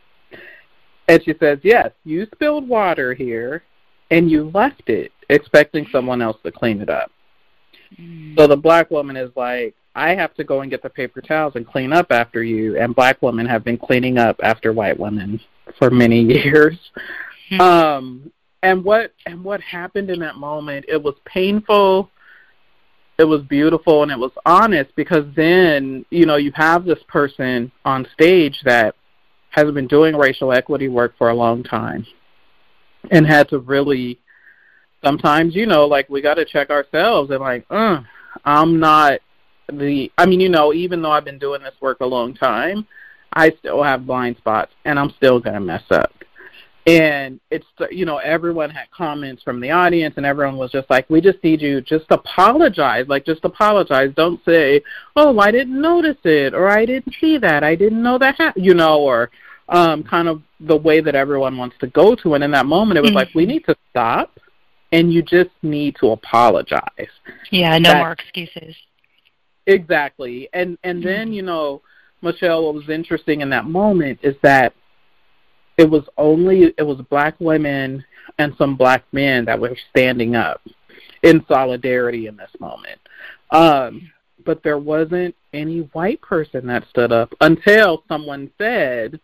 [1.07, 3.63] And she says, Yes, you spilled water here
[4.11, 7.11] and you left it expecting someone else to clean it up.
[8.37, 11.55] So the black woman is like, I have to go and get the paper towels
[11.55, 12.77] and clean up after you.
[12.77, 15.39] And black women have been cleaning up after white women
[15.79, 16.77] for many years.
[17.59, 18.31] Um,
[18.63, 20.85] and what and what happened in that moment?
[20.87, 22.09] It was painful.
[23.17, 27.71] It was beautiful and it was honest because then you know you have this person
[27.83, 28.95] on stage that
[29.57, 32.05] has been doing racial equity work for a long time
[33.11, 34.19] and had to really
[35.03, 37.99] sometimes you know like we got to check ourselves and like uh
[38.45, 39.19] i'm not
[39.71, 42.87] the i mean you know even though i've been doing this work a long time
[43.33, 46.11] I still have blind spots, and I'm still gonna mess up.
[46.87, 51.09] And it's you know everyone had comments from the audience, and everyone was just like,
[51.09, 54.11] "We just need you just apologize, like just apologize.
[54.15, 54.81] Don't say,
[55.15, 58.53] oh, I didn't notice it, or I didn't see that, I didn't know that, ha-,
[58.55, 59.29] you know, or
[59.69, 62.33] um, kind of the way that everyone wants to go to.
[62.35, 63.17] And in that moment, it was mm-hmm.
[63.17, 64.39] like, we need to stop,
[64.91, 67.09] and you just need to apologize.
[67.51, 68.75] Yeah, no that, more excuses.
[69.65, 70.49] Exactly.
[70.53, 71.07] And and mm-hmm.
[71.07, 71.81] then you know,
[72.21, 74.73] Michele, what was interesting in that moment is that
[75.77, 78.03] it was only it was black women
[78.39, 80.61] and some black men that were standing up
[81.23, 82.99] in solidarity in this moment.
[83.51, 84.11] Um,
[84.45, 89.19] but there wasn't any white person that stood up until someone said,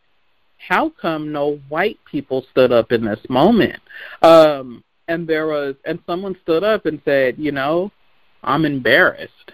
[0.67, 3.81] "How come no white people stood up in this moment?"
[4.21, 7.91] Um, and there was, and someone stood up and said, "You know,
[8.43, 9.53] I'm embarrassed."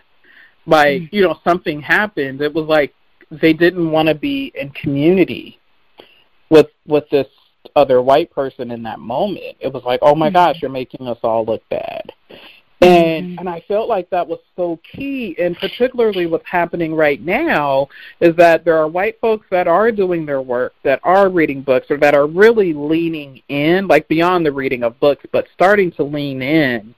[0.70, 1.10] like mm.
[1.12, 2.93] you know something happened it was like
[3.32, 5.60] they didn't want to be in community
[6.49, 7.28] with with this
[7.76, 10.36] other white person in that moment it was like oh my mm-hmm.
[10.36, 12.12] gosh you're making us all look bad
[12.82, 13.39] and mm-hmm.
[13.39, 17.89] and I felt like that was so key and particularly what's happening right now
[18.21, 21.88] is that there are white folks that are doing their work that are reading books
[21.89, 26.03] or that are really leaning in like beyond the reading of books but starting to
[26.03, 26.95] lean in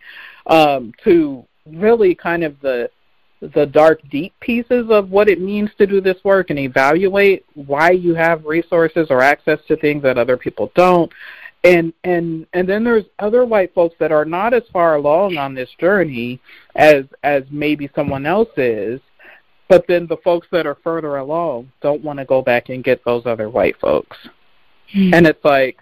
[0.47, 2.89] um to really kind of the
[3.41, 7.89] the dark, deep pieces of what it means to do this work and evaluate why
[7.89, 11.11] you have resources or access to things that other people don't.
[11.63, 15.53] And and and then there's other white folks that are not as far along on
[15.53, 16.39] this journey
[16.75, 18.99] as as maybe someone else is,
[19.69, 23.05] but then the folks that are further along don't want to go back and get
[23.05, 24.17] those other white folks.
[24.93, 25.13] Mm-hmm.
[25.13, 25.77] And it's like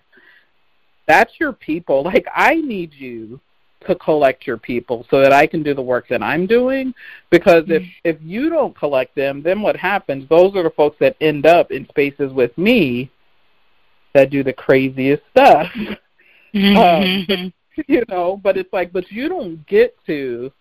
[1.08, 2.04] that's your people.
[2.04, 3.40] Like I need you
[3.88, 6.94] to collect your people so that I can do the work that I'm doing.
[7.30, 8.10] Because if mm-hmm.
[8.10, 10.28] if you don't collect them, then what happens?
[10.30, 13.10] Those are the folks that end up in spaces with me
[14.14, 15.68] that do the craziest stuff.
[15.76, 15.94] Mm-hmm.
[16.52, 17.54] Um,
[17.88, 20.52] you know, but it's like, but you don't get to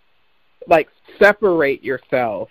[0.66, 0.88] like
[1.18, 2.50] separate yourself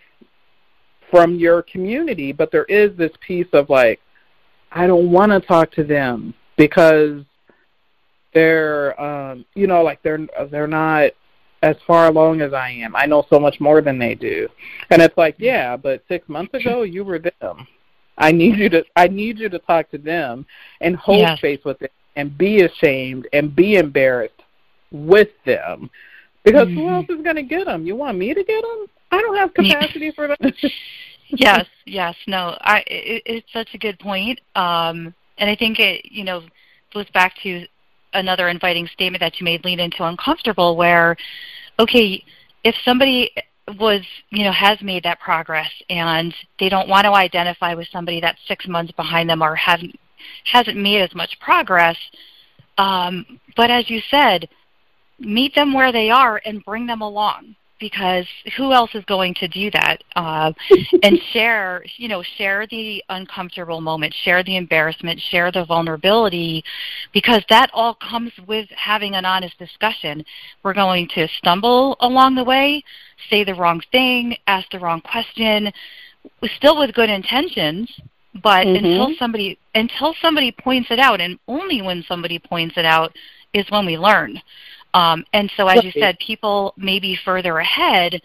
[1.11, 2.31] from your community.
[2.31, 3.99] But there is this piece of like,
[4.71, 7.23] I don't want to talk to them because
[8.33, 11.11] they're um you know like they're they're not
[11.63, 12.95] as far along as I am.
[12.95, 14.47] I know so much more than they do.
[14.91, 17.67] And it's like, yeah, but 6 months ago you were them.
[18.17, 20.45] I need you to I need you to talk to them
[20.81, 21.37] and hold yes.
[21.37, 24.41] space with them and be ashamed and be embarrassed
[24.91, 25.89] with them.
[26.43, 26.77] Because mm-hmm.
[26.77, 27.85] who else is going to get them?
[27.85, 28.85] You want me to get them?
[29.11, 30.39] I don't have capacity for that.
[31.27, 32.57] yes, yes, no.
[32.61, 34.39] I it, it's such a good point.
[34.55, 36.41] Um and I think it, you know,
[36.93, 37.65] goes back to
[38.13, 41.15] another inviting statement that you made lean into uncomfortable where
[41.77, 42.23] okay
[42.63, 43.31] if somebody
[43.79, 48.21] was you know has made that progress and they don't want to identify with somebody
[48.21, 49.97] that's six months behind them or hasn't
[50.45, 51.97] hasn't made as much progress.
[52.77, 54.47] Um, but as you said
[55.19, 59.47] meet them where they are and bring them along because who else is going to
[59.47, 59.97] do that?
[60.15, 60.51] Uh,
[61.03, 66.63] and share you know share the uncomfortable moment share the embarrassment share the vulnerability
[67.13, 70.23] because that all comes with having an honest discussion.
[70.63, 72.83] We're going to stumble along the way
[73.29, 75.71] say the wrong thing ask the wrong question
[76.55, 77.91] still with good intentions
[78.43, 78.85] but mm-hmm.
[78.85, 83.15] until somebody until somebody points it out and only when somebody points it out
[83.53, 84.39] is when we learn
[84.97, 88.19] um, and so, as you said, people maybe further ahead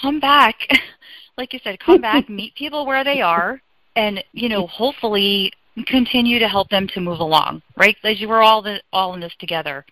[0.00, 0.56] come back,
[1.38, 3.60] like you said, come back, meet people where they are,
[3.96, 5.52] and you know, hopefully
[5.86, 7.60] continue to help them to move along.
[7.76, 7.96] Right?
[8.02, 9.84] As you were all the, all in this together.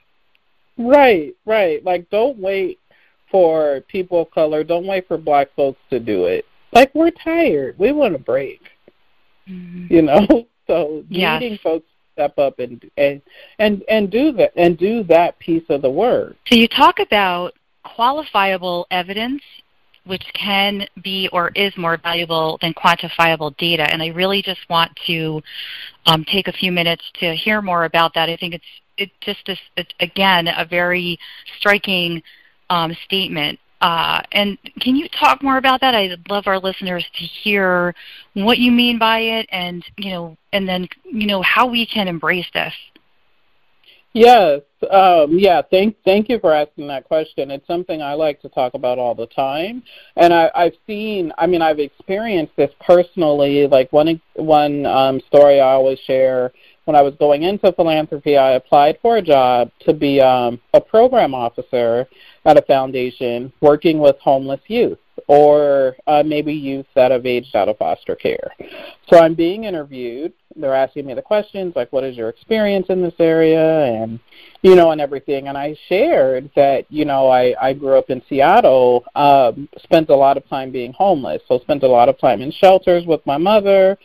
[0.79, 1.85] Right, right.
[1.85, 2.81] Like, don't wait
[3.33, 4.63] for people of color.
[4.63, 6.45] Don't wait for black folks to do it.
[6.73, 7.77] Like, we're tired.
[7.79, 8.61] We want a break.
[9.49, 9.93] Mm-hmm.
[9.93, 10.27] You know,
[10.69, 11.41] so yes.
[11.41, 13.23] meeting folks step up and and
[13.59, 16.37] and and do that and do that piece of the work.
[16.47, 17.55] So you talk about
[17.85, 19.43] qualifiable evidence
[20.05, 23.85] which can be or is more valuable than quantifiable data.
[23.85, 25.41] And I really just want to
[26.07, 28.29] um, take a few minutes to hear more about that.
[28.29, 28.65] I think it's
[28.99, 31.19] it just is it, again a very
[31.59, 32.23] striking
[32.73, 35.93] um, statement uh, and can you talk more about that?
[35.93, 37.95] I'd love our listeners to hear
[38.35, 42.07] what you mean by it, and you know, and then you know how we can
[42.07, 42.73] embrace this.
[44.13, 45.63] Yes, um, yeah.
[45.69, 47.51] Thank thank you for asking that question.
[47.51, 49.83] It's something I like to talk about all the time,
[50.17, 51.33] and I, I've seen.
[51.37, 53.67] I mean, I've experienced this personally.
[53.67, 56.53] Like one one um, story I always share
[56.85, 60.81] when I was going into philanthropy, I applied for a job to be um, a
[60.81, 62.07] program officer
[62.45, 67.69] at a foundation working with homeless youth or uh, maybe youth that have aged out
[67.69, 68.53] of foster care.
[69.09, 70.33] So I'm being interviewed.
[70.57, 74.19] They're asking me the questions like, "What is your experience in this area?" and
[74.63, 75.49] you know, and everything.
[75.49, 80.17] And I shared that you know I I grew up in Seattle, um, spent a
[80.17, 83.39] lot of time being homeless, so spent a lot of time in shelters with my
[83.39, 83.99] mother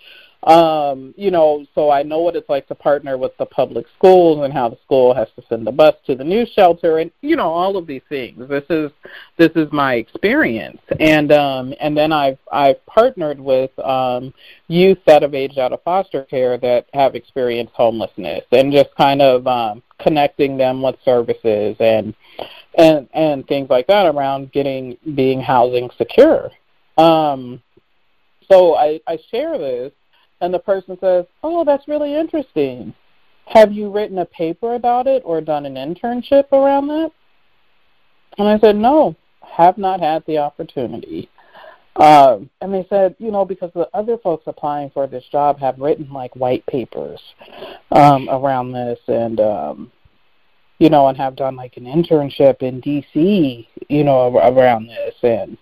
[0.44, 4.44] um, you know, so I know what it's like to partner with the public schools
[4.44, 7.36] and how the school has to send the bus to the new shelter and you
[7.36, 8.48] know all of these things.
[8.48, 8.92] This is
[9.38, 14.34] this is my experience, and um, and then I've I've partnered with um,
[14.68, 19.22] youth that have aged out of foster care that have experienced homelessness, and just kind
[19.22, 22.14] of um, connecting them with services and
[22.78, 26.52] and and things like that around getting being housing secure.
[26.98, 27.62] Um,
[28.50, 29.92] so I, I share this
[30.42, 32.94] and the person says, "Oh, that's really interesting.
[33.46, 37.12] Have you written a paper about it or done an internship around that?"
[38.38, 41.30] And I said, "No, have not had the opportunity."
[41.98, 45.80] Um, and they said, you know, because the other folks applying for this job have
[45.80, 47.20] written like white papers
[47.92, 49.92] um, around this, and um,
[50.78, 55.58] you know, and have done like an internship in D.C., you know, around this, and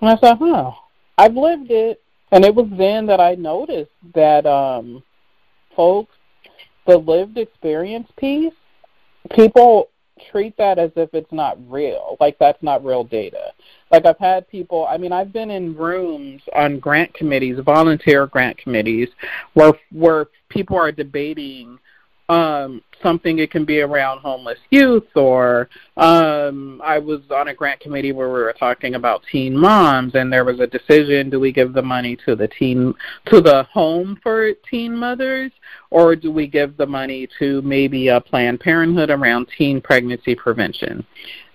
[0.00, 0.72] and I said, huh,
[1.16, 5.02] I've lived it, and it was then that I noticed that um
[5.74, 6.14] folks
[6.88, 8.54] the lived experience piece,
[9.30, 9.90] people
[10.32, 13.52] treat that as if it's not real, like that's not real data.
[13.92, 18.58] Like I've had people, I mean, I've been in rooms on grant committees, volunteer grant
[18.58, 19.08] committees,
[19.52, 21.78] where where people are debating
[22.28, 27.80] um, something it can be around homeless youth or um, I was on a grant
[27.80, 31.52] committee where we were talking about teen moms and there was a decision do we
[31.52, 32.94] give the money to the teen
[33.26, 35.52] to the home for teen mothers
[35.90, 41.06] or do we give the money to maybe a Planned Parenthood around teen pregnancy prevention?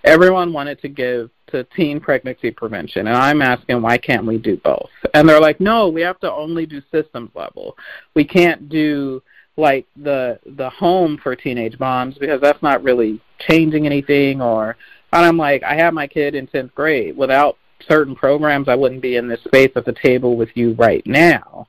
[0.02, 4.56] Everyone wanted to give to teen pregnancy prevention and I'm asking why can't we do
[4.56, 4.90] both?
[5.12, 7.76] And they're like, No, we have to only do systems level.
[8.14, 9.22] We can't do
[9.56, 14.76] like the the home for teenage moms because that's not really changing anything or
[15.12, 17.16] and I'm like I have my kid in 10th grade.
[17.16, 17.56] Without
[17.88, 21.68] certain programs I wouldn't be in this space at the table with you right now.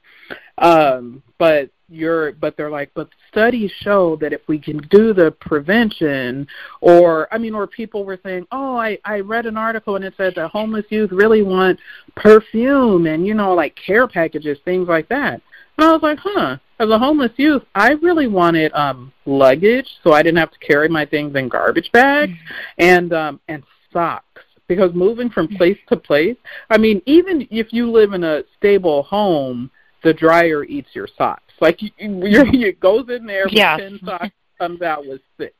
[0.57, 5.29] Um but you're but they're like but studies show that if we can do the
[5.39, 6.47] prevention
[6.81, 10.15] or I mean or people were saying oh I I read an article and it
[10.17, 11.79] said that homeless youth really want
[12.15, 15.43] perfume and you know like care packages things like that
[15.77, 16.57] and I was like, huh.
[16.77, 20.89] As a homeless youth, I really wanted um luggage so I didn't have to carry
[20.89, 22.53] my things in garbage bags mm-hmm.
[22.79, 23.63] and um and
[23.93, 26.37] socks because moving from place to place,
[26.69, 29.69] I mean, even if you live in a stable home,
[30.03, 31.53] the dryer eats your socks.
[31.61, 32.17] Like you, you,
[32.67, 33.77] it goes in there with yeah.
[33.77, 35.53] ten socks, comes out with six.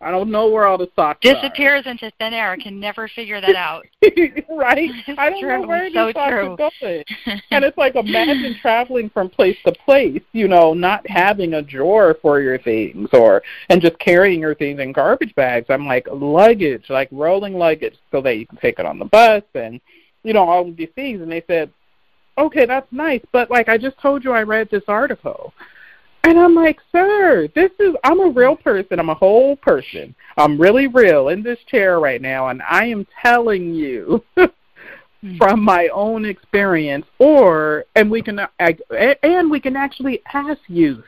[0.00, 1.90] I don't know where all the socks disappears are.
[1.90, 2.52] into thin air.
[2.52, 3.84] I can never figure that out.
[4.48, 4.90] right?
[5.16, 5.60] I don't true.
[5.60, 6.52] know where so these socks true.
[6.52, 7.04] are going.
[7.50, 10.22] and it's like imagine traveling from place to place.
[10.32, 14.78] You know, not having a drawer for your things, or and just carrying your things
[14.78, 15.66] in garbage bags.
[15.68, 19.42] I'm like luggage, like rolling luggage, so that you can take it on the bus
[19.54, 19.80] and
[20.22, 21.20] you know all of these things.
[21.20, 21.72] And they said,
[22.38, 25.52] okay, that's nice, but like I just told you, I read this article
[26.28, 29.00] and I'm like, sir, this is, I'm a real person.
[29.00, 30.14] I'm a whole person.
[30.36, 34.22] I'm really real in this chair right now, and I am telling you
[35.38, 41.02] from my own experience, or, and we can, and we can actually ask youth.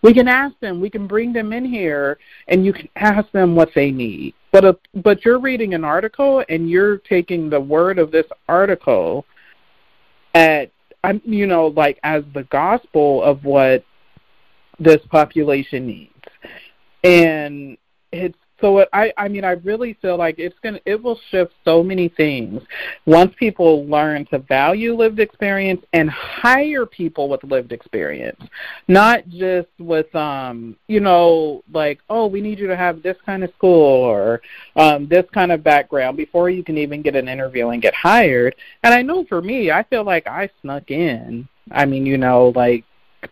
[0.00, 2.18] We can ask them, we can bring them in here,
[2.48, 4.32] and you can ask them what they need.
[4.52, 9.26] But, a, but you're reading an article, and you're taking the word of this article
[10.34, 10.70] at,
[11.04, 13.84] I'm, you know, like as the gospel of what
[14.82, 16.12] this population needs.
[17.04, 17.76] And
[18.12, 21.52] it's so I I mean I really feel like it's going to it will shift
[21.64, 22.62] so many things.
[23.04, 28.40] Once people learn to value lived experience and hire people with lived experience
[28.88, 33.42] not just with um you know like oh we need you to have this kind
[33.42, 34.40] of school or
[34.76, 38.54] um this kind of background before you can even get an interview and get hired.
[38.84, 41.48] And I know for me I feel like I snuck in.
[41.72, 42.84] I mean you know like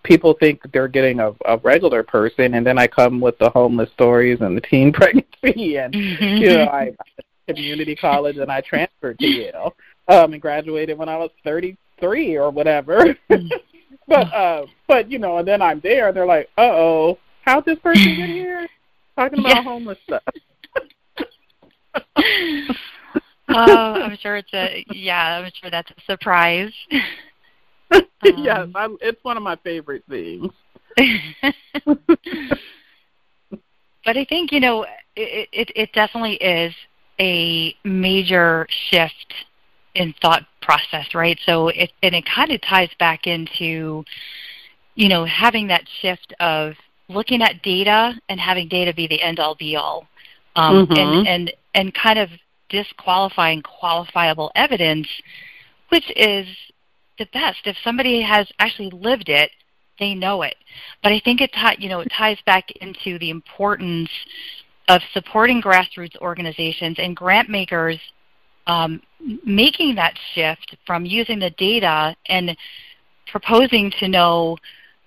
[0.03, 3.91] people think they're getting a, a regular person, and then I come with the homeless
[3.93, 6.93] stories and the teen pregnancy, and you know, I
[7.47, 9.75] community college, and I transferred to Yale
[10.09, 13.17] um, and graduated when I was 33 or whatever.
[14.09, 17.65] but uh, but you know, and then I'm there, and they're like, "Uh oh, how'd
[17.65, 18.69] this person get here?"
[19.17, 19.63] Talking about yeah.
[19.63, 20.23] homeless stuff.
[23.49, 25.43] oh, I'm sure it's a yeah.
[25.45, 26.73] I'm sure that's a surprise.
[28.23, 30.53] Um, yes, I, it's one of my favorite things.
[34.05, 34.85] but I think you know
[35.17, 36.75] it, it, it definitely is
[37.19, 39.35] a major shift
[39.95, 41.39] in thought process, right?
[41.47, 44.05] So it and it kind of ties back into
[44.95, 46.75] you know having that shift of
[47.09, 50.07] looking at data and having data be the end all be all,
[50.57, 50.93] um, mm-hmm.
[50.93, 52.31] and and and kind of
[52.69, 55.09] disqualifying qualifiable evidence,
[55.89, 56.47] which is
[57.21, 57.59] the best.
[57.67, 59.51] If somebody has actually lived it,
[60.01, 60.57] they know it.
[61.03, 64.11] But I think it you know it ties back into the importance
[64.89, 68.01] of supporting grassroots organizations and grant makers
[68.67, 69.01] um,
[69.45, 72.57] making that shift from using the data and
[73.31, 74.57] proposing to know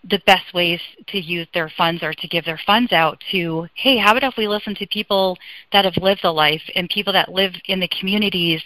[0.09, 3.97] the best ways to use their funds or to give their funds out to, hey,
[3.97, 5.38] how about if we listen to people
[5.72, 8.61] that have lived the life and people that live in the communities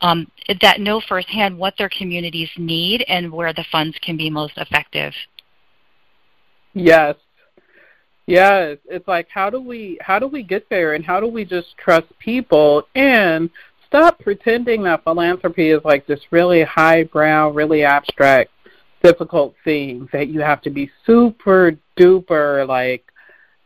[0.00, 0.30] um,
[0.60, 5.12] that know firsthand what their communities need and where the funds can be most effective?
[6.74, 7.16] Yes.
[8.26, 11.46] Yes, it's like how do we how do we get there and how do we
[11.46, 13.48] just trust people and
[13.86, 18.50] stop pretending that philanthropy is like this really highbrow, really abstract,
[19.02, 23.02] difficult thing that you have to be super duper like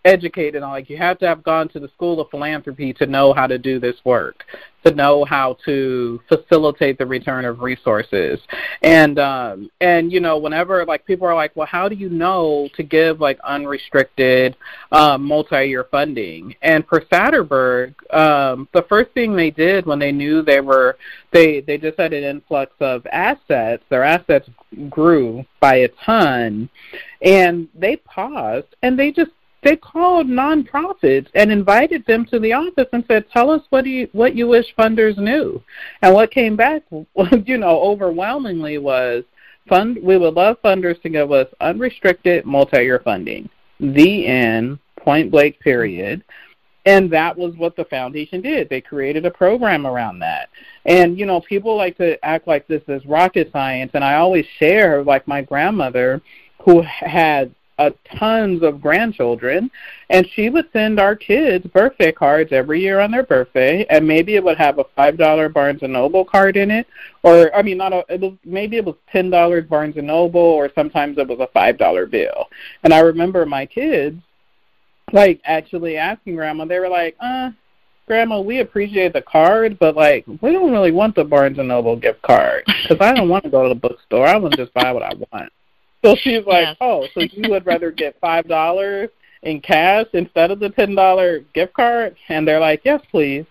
[0.04, 0.70] educated on.
[0.70, 3.58] Like you have to have gone to the school of philanthropy to know how to
[3.58, 4.44] do this work,
[4.84, 8.40] to know how to facilitate the return of resources.
[8.82, 12.68] And um and you know, whenever like people are like, Well, how do you know
[12.76, 14.56] to give like unrestricted
[14.90, 16.54] um multi year funding?
[16.62, 20.96] And for Satterberg, um, the first thing they did when they knew they were
[21.32, 24.48] they they just had an influx of assets, their assets
[24.88, 26.68] grew by a ton
[27.20, 29.30] and they paused and they just
[29.62, 34.08] they called nonprofits and invited them to the office and said, "Tell us what you
[34.12, 35.62] what you wish funders knew."
[36.02, 36.82] And what came back,
[37.44, 39.24] you know, overwhelmingly was
[39.68, 39.98] fund.
[40.02, 43.48] We would love funders to give us unrestricted multi-year funding.
[43.78, 44.78] The end.
[44.96, 45.58] Point blank.
[45.60, 46.22] Period.
[46.84, 48.68] And that was what the foundation did.
[48.68, 50.48] They created a program around that.
[50.84, 53.92] And, you know, people like to act like this is rocket science.
[53.94, 56.20] And I always share, like my grandmother,
[56.64, 59.70] who had uh, tons of grandchildren,
[60.10, 64.34] and she would send our kids birthday cards every year on their birthday, and maybe
[64.34, 66.86] it would have a five dollar Barnes and Noble card in it,
[67.22, 70.40] or I mean, not a, it was maybe it was ten dollars Barnes and Noble,
[70.40, 72.46] or sometimes it was a five dollar bill.
[72.84, 74.20] And I remember my kids,
[75.12, 77.50] like actually asking grandma, they were like, "Uh,
[78.06, 81.96] Grandma, we appreciate the card, but like we don't really want the Barnes and Noble
[81.96, 84.26] gift card because I don't want to go to the bookstore.
[84.26, 85.52] I want to just buy what I want."
[86.04, 86.76] So she's like, yes.
[86.80, 89.10] "Oh, so you would rather get five dollars
[89.42, 93.44] in cash instead of the ten dollar gift card?" And they're like, "Yes, please."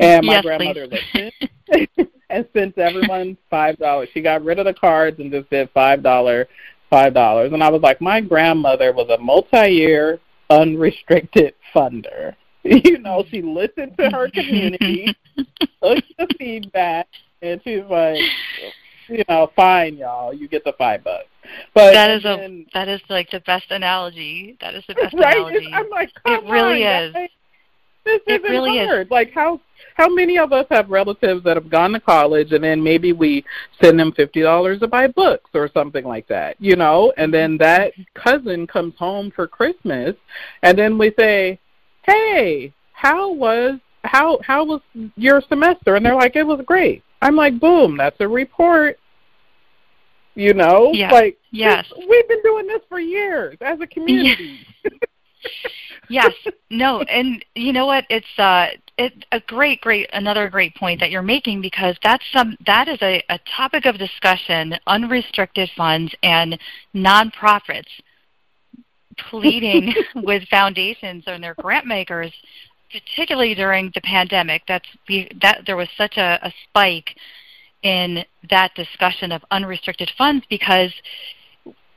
[0.00, 1.32] And my yes, grandmother listened
[2.30, 4.08] and sent everyone five dollars.
[4.12, 6.48] She got rid of the cards and just did five dollar,
[6.90, 7.52] five dollars.
[7.52, 12.34] And I was like, my grandmother was a multi-year unrestricted funder.
[12.64, 17.06] You know, she listened to her community, took the feedback,
[17.40, 18.20] and she's like,
[19.08, 21.26] you know, fine, y'all, you get the five bucks.
[21.74, 24.56] But that is then, a that is like the best analogy.
[24.60, 25.36] That is the best right?
[25.36, 25.70] analogy.
[25.72, 27.12] I'm like, it really on, is.
[27.12, 27.28] Guys.
[28.04, 29.06] This it isn't really hard.
[29.06, 29.10] is.
[29.10, 29.60] Like how
[29.94, 33.44] how many of us have relatives that have gone to college and then maybe we
[33.82, 37.58] send them fifty dollars to buy books or something like that, you know, and then
[37.58, 40.14] that cousin comes home for Christmas
[40.62, 41.58] and then we say,
[42.04, 44.80] Hey, how was how how was
[45.16, 45.96] your semester?
[45.96, 47.02] And they're like, It was great.
[47.20, 48.98] I'm like, Boom, that's a report
[50.38, 54.60] you know, like yes, we've been doing this for years as a community.
[56.08, 56.32] yes,
[56.70, 58.04] no, and you know what?
[58.08, 62.56] It's uh, it a great, great, another great point that you're making because that's some
[62.66, 64.76] that is a, a topic of discussion.
[64.86, 66.56] Unrestricted funds and
[66.94, 67.90] nonprofits
[69.30, 72.32] pleading with foundations and their grant makers
[72.90, 74.88] particularly during the pandemic that's
[75.40, 77.16] that there was such a, a spike
[77.82, 80.92] in that discussion of unrestricted funds because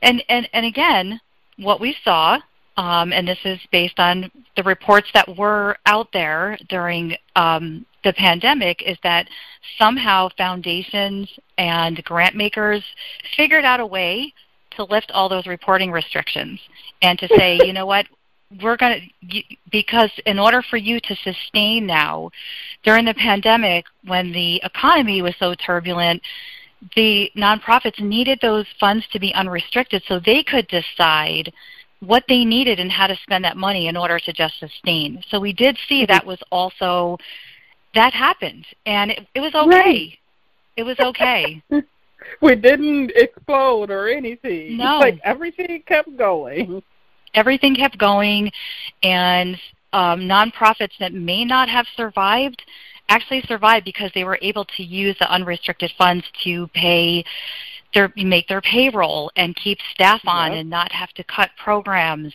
[0.02, 1.20] and and, and again
[1.56, 2.38] what we saw
[2.76, 8.12] um, and this is based on the reports that were out there during um, the
[8.14, 9.28] pandemic, is that
[9.78, 12.82] somehow foundations and grant makers
[13.36, 14.32] figured out a way
[14.76, 16.58] to lift all those reporting restrictions
[17.02, 18.06] and to say, you know what,
[18.60, 22.30] we're going to because in order for you to sustain now
[22.82, 26.20] during the pandemic when the economy was so turbulent
[26.96, 31.52] the nonprofits needed those funds to be unrestricted so they could decide
[32.00, 35.22] what they needed and how to spend that money in order to just sustain.
[35.28, 36.12] So we did see mm-hmm.
[36.12, 37.18] that was also
[37.94, 39.68] that happened and it, it was okay.
[39.68, 40.18] Right.
[40.76, 41.62] it was okay.
[42.40, 44.76] We didn't explode or anything.
[44.76, 45.00] No.
[45.00, 46.82] Like everything kept going
[47.34, 48.50] everything kept going,
[49.02, 49.56] and
[49.92, 52.62] um, nonprofits that may not have survived
[53.08, 57.22] actually survived because they were able to use the unrestricted funds to pay
[57.94, 60.60] their make their payroll and keep staff on yep.
[60.60, 62.32] and not have to cut programs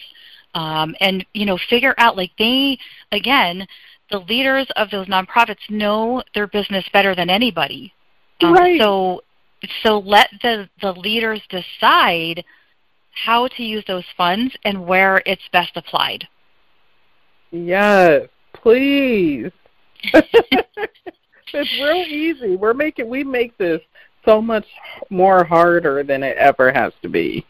[0.54, 2.78] um, and you know figure out like they
[3.12, 3.68] again
[4.12, 7.92] the leaders of those nonprofits know their business better than anybody
[8.44, 8.80] um, right.
[8.80, 9.22] so
[9.82, 12.44] so let the the leaders decide
[13.26, 16.28] how to use those funds and where it's best applied.
[17.52, 18.28] Yes
[18.68, 19.52] please.
[21.54, 22.58] It's real easy.
[22.58, 23.80] We're making we make this
[24.26, 24.66] so much
[25.10, 27.46] more harder than it ever has to be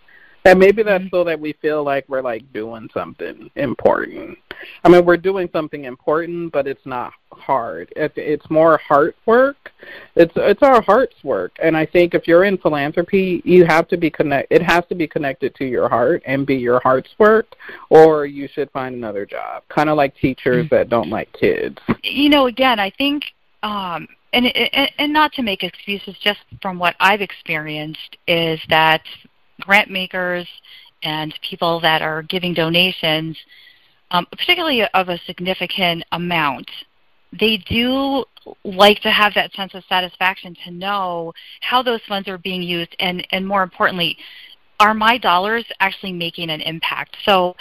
[0.48, 1.16] and maybe that's mm-hmm.
[1.16, 4.38] so that we feel like we're like doing something important.
[4.86, 7.92] I mean, we're doing something important, but it's not hard.
[7.98, 9.72] It, it's more heart work.
[10.16, 11.52] It's it's our heart's work.
[11.62, 14.50] And I think if you're in philanthropy, you have to be connect.
[14.50, 17.56] It has to be connected to your heart and be your heart's work,
[17.90, 19.64] or you should find another job.
[19.68, 20.76] Kind of like teachers mm-hmm.
[20.76, 21.78] that don't like kids.
[22.04, 23.26] You know, again, I think.
[23.64, 29.02] um and, and and not to make excuses just from what I've experienced is that
[29.62, 30.48] grant makers
[31.04, 33.38] and people that are giving donations,
[34.12, 36.70] um, particularly of a significant amount,
[37.38, 38.24] they do
[38.64, 42.96] like to have that sense of satisfaction to know how those funds are being used
[43.00, 44.18] and, and more importantly,
[44.80, 47.18] are my dollars actually making an impact?
[47.26, 47.56] So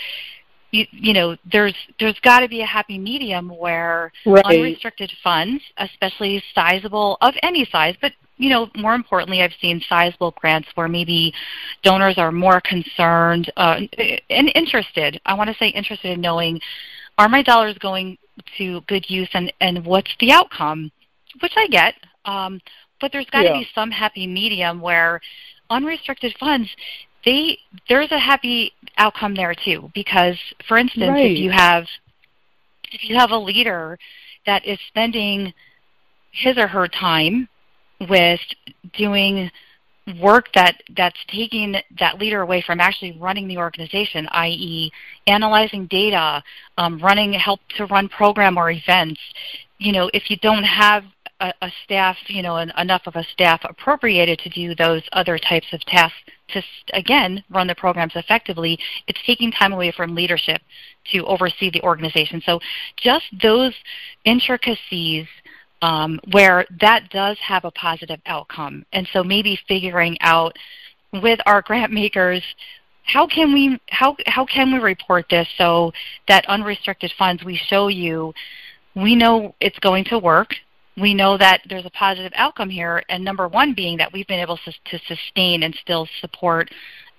[0.71, 4.45] you, you know, there's there's got to be a happy medium where right.
[4.45, 10.33] unrestricted funds, especially sizable of any size, but you know, more importantly, I've seen sizable
[10.33, 11.33] grants where maybe
[11.83, 13.81] donors are more concerned uh,
[14.31, 15.21] and interested.
[15.25, 16.61] I want to say interested in knowing
[17.19, 18.19] are my dollars going
[18.59, 20.93] to good use and, and what's the outcome,
[21.41, 21.95] which I get.
[22.27, 22.61] Um,
[23.01, 23.59] but there's got to yeah.
[23.61, 25.21] be some happy medium where
[25.71, 26.69] unrestricted funds
[27.27, 27.59] they
[27.89, 31.33] there's a happy outcome there too because for instance right.
[31.33, 31.85] if you have
[32.93, 33.99] if you have a leader
[34.47, 35.53] that is spending
[36.31, 37.49] his or her time
[38.01, 38.41] with
[38.93, 39.51] doing
[40.21, 44.91] work that that's taking that leader away from actually running the organization, i.e.,
[45.27, 46.43] analyzing data,
[46.79, 49.21] um, running help to run program or events.
[49.79, 51.05] You know, if you don't have
[51.41, 55.39] a, a staff, you know, an, enough of a staff appropriated to do those other
[55.39, 56.17] types of tasks
[56.49, 58.79] to again run the programs effectively,
[59.09, 60.63] it's taking time away from leadership
[61.11, 62.41] to oversee the organization.
[62.47, 62.61] So
[62.97, 63.75] just those
[64.25, 65.27] intricacies
[65.83, 68.85] um, where that does have a positive outcome.
[68.93, 70.57] And so maybe figuring out
[71.13, 72.43] with our grant makers
[73.05, 75.93] how can we how how can we report this so
[76.27, 78.35] that unrestricted funds we show you
[78.97, 80.55] we know it's going to work.
[80.97, 83.03] We know that there's a positive outcome here.
[83.11, 86.71] And number one being that we've been able to, to sustain and still support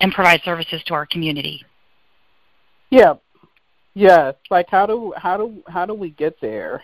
[0.01, 1.63] and provide services to our community.
[2.89, 3.13] Yeah.
[3.93, 4.35] Yes.
[4.49, 6.81] Like how do how do how do we get there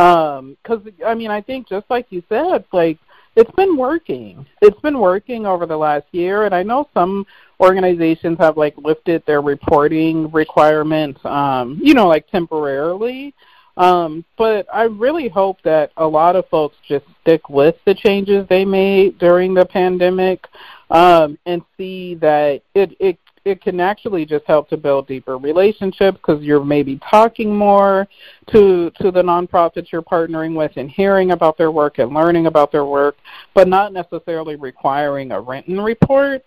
[0.00, 2.98] um, Because I mean, I think just like you said, like
[3.36, 4.44] it's been working.
[4.60, 7.26] It's been working over the last year, and I know some
[7.60, 13.34] organizations have like lifted their reporting requirements, um, you know, like temporarily.
[13.76, 18.46] Um, but I really hope that a lot of folks just stick with the changes
[18.48, 20.46] they made during the pandemic
[20.90, 26.18] um, and see that it, it it can actually just help to build deeper relationships
[26.18, 28.06] because you're maybe talking more
[28.52, 32.70] to to the nonprofits you're partnering with and hearing about their work and learning about
[32.70, 33.16] their work,
[33.54, 36.44] but not necessarily requiring a written report.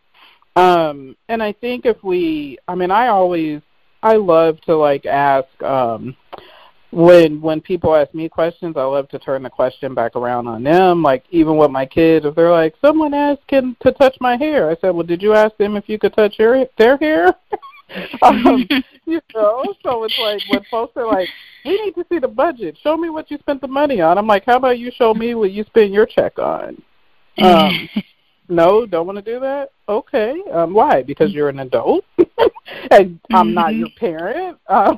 [0.56, 3.62] Um, and I think if we, I mean, I always,
[4.04, 5.48] I love to like ask.
[5.64, 6.16] Um,
[6.94, 10.64] when when people ask me questions, I love to turn the question back around on
[10.64, 11.02] them.
[11.02, 14.70] Like even with my kids, if they're like, "Someone asked him to touch my hair,"
[14.70, 17.34] I said, "Well, did you ask them if you could touch your their hair?"
[18.22, 18.68] um,
[19.06, 21.30] you know, so it's like when folks are like,
[21.66, 22.78] "We need to see the budget.
[22.84, 25.34] Show me what you spent the money on." I'm like, "How about you show me
[25.34, 26.82] what you spend your check on?"
[27.39, 27.89] Um,
[28.50, 29.72] no, don't want to do that.
[29.89, 31.02] Okay, um, why?
[31.02, 32.06] Because you're an adult,
[32.91, 33.54] and I'm mm-hmm.
[33.54, 34.60] not your parent.
[34.68, 34.98] Um,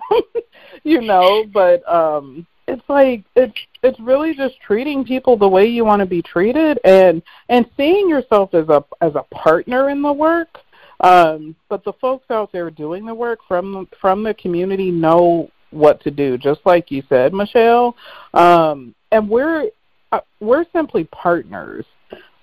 [0.90, 5.84] you know, but um, it's like it's it's really just treating people the way you
[5.84, 10.14] want to be treated, and and seeing yourself as a as a partner in the
[10.14, 10.60] work.
[11.00, 16.02] Um, but the folks out there doing the work from from the community know what
[16.04, 17.96] to do, just like you said, Michele.
[18.36, 19.70] Um, and we're
[20.12, 21.86] uh, we're simply partners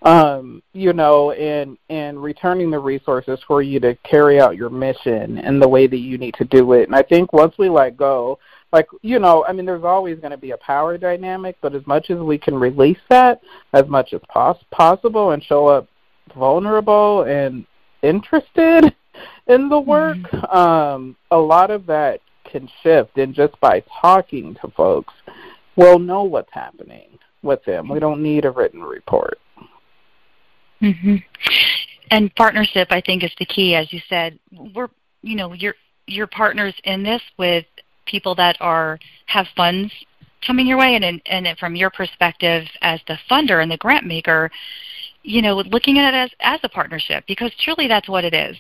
[0.04, 5.38] um, you know, and and returning the resources for you to carry out your mission
[5.38, 6.88] in the way that you need to do it.
[6.88, 8.38] And I think once we let go,
[8.72, 11.86] like you know, I mean, there's always going to be a power dynamic, but as
[11.86, 13.40] much as we can release that
[13.72, 15.88] as much as pos- possible and show up
[16.34, 17.64] vulnerable and
[18.02, 18.94] interested,
[19.46, 20.56] in the work, mm-hmm.
[20.56, 25.14] um, a lot of that can shift, and just by talking to folks,
[25.76, 27.88] we'll know what's happening with them.
[27.88, 29.38] We don't need a written report.
[30.82, 31.16] Mm-hmm.
[32.10, 33.74] And partnership, I think, is the key.
[33.74, 34.38] As you said,
[34.74, 34.88] we're
[35.22, 35.76] you know you're
[36.06, 37.64] you're partners in this with
[38.06, 39.92] people that are have funds
[40.46, 44.50] coming your way, and and from your perspective as the funder and the grant maker,
[45.22, 48.56] you know, looking at it as as a partnership because truly that's what it is.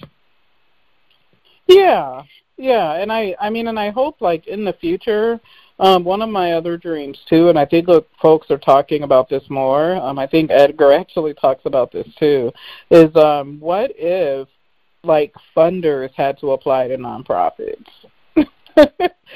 [1.66, 2.22] Yeah,
[2.56, 5.40] yeah, and I I mean, and I hope like in the future
[5.82, 9.28] um, one of my other dreams too, and I think look, folks are talking about
[9.28, 9.96] this more.
[9.96, 12.52] Um, I think Edgar actually talks about this too.
[12.90, 14.46] Is um, what if
[15.02, 17.84] like funders had to apply to nonprofits?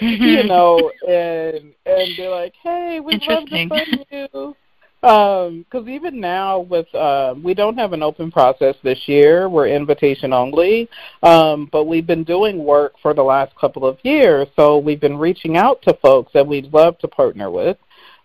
[0.01, 4.57] you know, and and they're like, "Hey, we'd love to fund you."
[5.07, 9.49] Because um, even now, with uh, we don't have an open process this year.
[9.49, 10.89] We're invitation only,
[11.23, 14.49] um, but we've been doing work for the last couple of years.
[14.57, 17.77] So we've been reaching out to folks that we'd love to partner with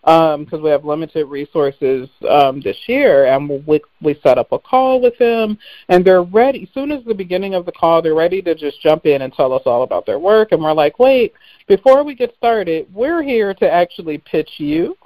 [0.01, 4.57] because um, we have limited resources um, this year, and we we set up a
[4.57, 5.59] call with them,
[5.89, 6.63] and they're ready.
[6.63, 9.32] As soon as the beginning of the call, they're ready to just jump in and
[9.32, 11.34] tell us all about their work, and we're like, wait,
[11.67, 14.97] before we get started, we're here to actually pitch you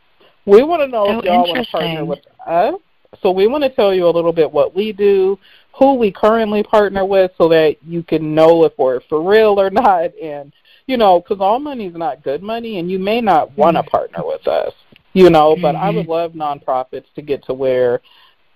[0.46, 2.76] we want to know oh, if y'all want to partner with us.
[3.22, 5.40] So we want to tell you a little bit what we do,
[5.74, 9.70] who we currently partner with, so that you can know if we're for real or
[9.72, 10.16] not.
[10.18, 10.54] And
[10.88, 13.82] you know, because all money is not good money, and you may not want to
[13.82, 13.90] mm-hmm.
[13.90, 14.74] partner with us.
[15.14, 15.62] You know, mm-hmm.
[15.62, 16.12] but I would mm-hmm.
[16.12, 18.02] love nonprofits to get to where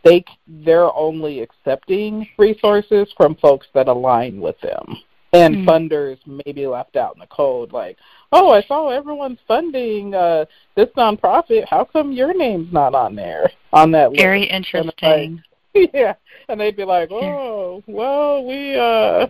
[0.04, 4.98] they they're only accepting resources from folks that align with them
[5.34, 5.70] and mm-hmm.
[5.70, 7.98] funders may be left out in the cold like
[8.32, 10.46] oh i saw everyone's funding uh
[10.80, 11.66] this nonprofit.
[11.68, 14.22] How come your name's not on there on that list?
[14.22, 15.44] very interesting
[15.76, 16.14] like, yeah.
[16.48, 19.28] And they'd be like oh well we uh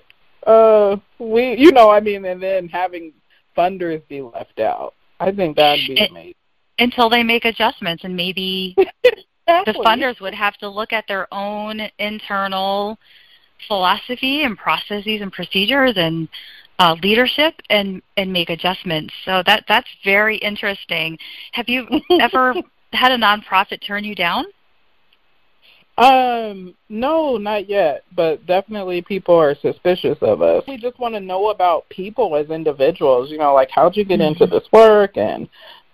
[0.48, 3.14] uh we you know i mean and then having
[3.58, 4.94] funders be left out.
[5.20, 6.34] I think that'd be it, amazing.
[6.78, 9.74] until they make adjustments and maybe exactly.
[9.74, 12.98] the funders would have to look at their own internal
[13.68, 16.30] philosophy and processes and procedures and
[16.80, 19.14] uh, leadership and and make adjustments.
[19.26, 21.18] So that that's very interesting.
[21.52, 21.88] Have you
[22.22, 22.56] ever
[22.94, 24.46] had a nonprofit turn you down?
[25.98, 30.64] Um, no, not yet, but definitely people are suspicious of us.
[30.66, 34.22] We just want to know about people as individuals, you know, like how'd you get
[34.22, 34.56] into mm-hmm.
[34.56, 35.50] this work and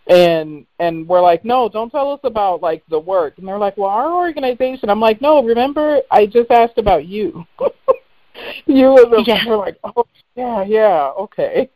[0.08, 3.76] and and we're like no don't tell us about like the work and they're like
[3.76, 7.44] well our organization i'm like no remember i just asked about you
[8.66, 9.44] you and the, yeah.
[9.48, 10.06] we're like oh
[10.36, 11.70] yeah yeah okay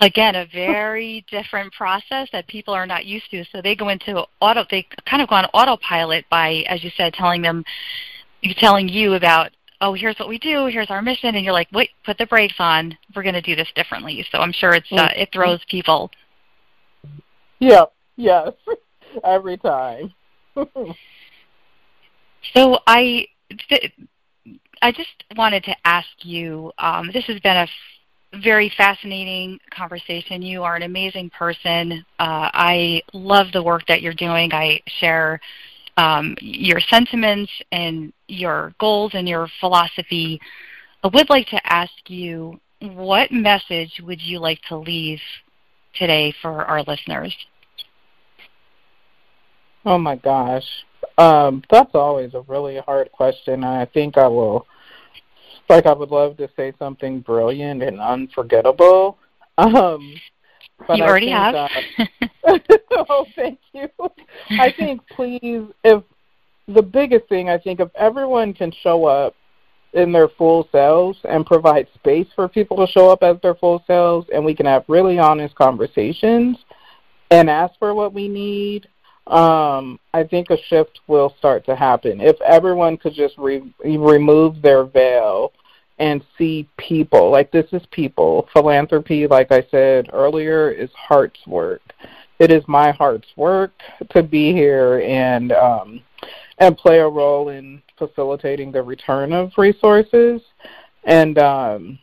[0.00, 4.24] again a very different process that people are not used to so they go into
[4.40, 7.64] auto they kind of go on autopilot by as you said telling them
[8.58, 9.50] telling you about
[9.80, 12.56] oh here's what we do here's our mission and you're like wait put the brakes
[12.58, 16.10] on we're going to do this differently so i'm sure it's uh, it throws people
[17.62, 17.84] Yeah.
[18.16, 18.52] Yes.
[19.24, 20.12] Every time.
[22.54, 23.28] so I,
[24.82, 26.72] I just wanted to ask you.
[26.78, 27.68] Um, this has been a
[28.42, 30.42] very fascinating conversation.
[30.42, 32.04] You are an amazing person.
[32.18, 34.52] Uh, I love the work that you're doing.
[34.52, 35.40] I share
[35.96, 40.40] um, your sentiments and your goals and your philosophy.
[41.04, 45.20] I would like to ask you, what message would you like to leave
[45.94, 47.36] today for our listeners?
[49.84, 50.66] Oh my gosh.
[51.18, 53.62] Um, that's always a really hard question.
[53.62, 54.66] I think I will
[55.72, 59.18] like I would love to say something brilliant and unforgettable.
[59.58, 60.14] Um
[60.86, 61.54] but you already have.
[61.54, 61.68] Uh,
[63.08, 63.88] oh, thank you.
[64.50, 66.02] I think please if
[66.68, 69.34] the biggest thing I think if everyone can show up
[69.94, 73.82] in their full selves and provide space for people to show up as their full
[73.86, 76.56] selves and we can have really honest conversations
[77.30, 78.88] and ask for what we need
[79.28, 82.20] um, I think a shift will start to happen.
[82.20, 85.52] If everyone could just re- remove their veil
[86.02, 88.48] and see people, like this is people.
[88.52, 91.80] Philanthropy, like I said earlier, is heart's work.
[92.40, 93.70] It is my heart's work
[94.10, 96.00] to be here and um,
[96.58, 100.42] and play a role in facilitating the return of resources.
[101.04, 102.00] And um,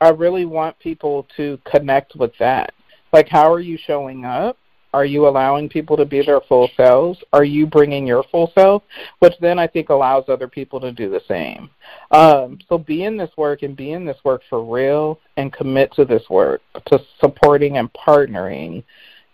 [0.00, 2.72] I really want people to connect with that.
[3.12, 4.56] Like, how are you showing up?
[4.96, 7.18] Are you allowing people to be their full selves?
[7.34, 8.82] Are you bringing your full self?
[9.18, 11.68] Which then I think allows other people to do the same.
[12.12, 15.92] Um, so be in this work and be in this work for real and commit
[15.96, 18.84] to this work, to supporting and partnering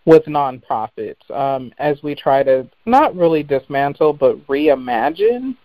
[0.04, 5.56] with nonprofits um, as we try to not really dismantle but reimagine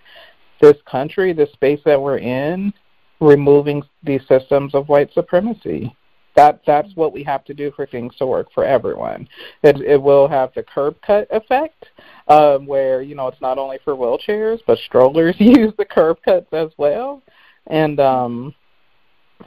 [0.61, 2.71] this country, the space that we're in,
[3.19, 5.91] removing these systems of white supremacy.
[6.37, 9.27] That that's what we have to do for things to work for everyone.
[9.63, 11.87] It it will have the curb cut effect,
[12.27, 16.53] um, where you know it's not only for wheelchairs, but strollers use the curb cuts
[16.53, 17.23] as well,
[17.65, 18.53] and um,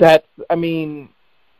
[0.00, 1.10] that's I mean,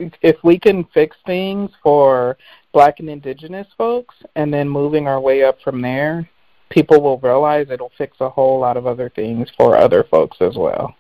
[0.01, 2.37] if we can fix things for
[2.73, 6.29] Black and Indigenous folks, and then moving our way up from there,
[6.71, 10.57] people will realize it'll fix a whole lot of other things for other folks as
[10.57, 10.93] well,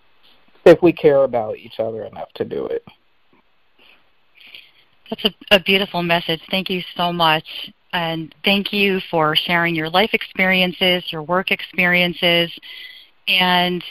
[0.66, 2.84] if we care about each other enough to do it.
[5.10, 6.40] That's a, a beautiful message.
[6.50, 7.44] Thank you so much.
[7.92, 12.50] And thank you for sharing your life experiences, your work experiences,
[13.26, 13.84] and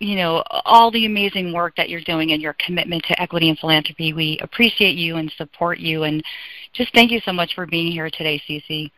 [0.00, 3.58] you know all the amazing work that you're doing and your commitment to equity and
[3.58, 4.14] philanthropy.
[4.14, 6.24] We appreciate you and support you, and
[6.72, 8.90] just thank you so much for being here today, CC.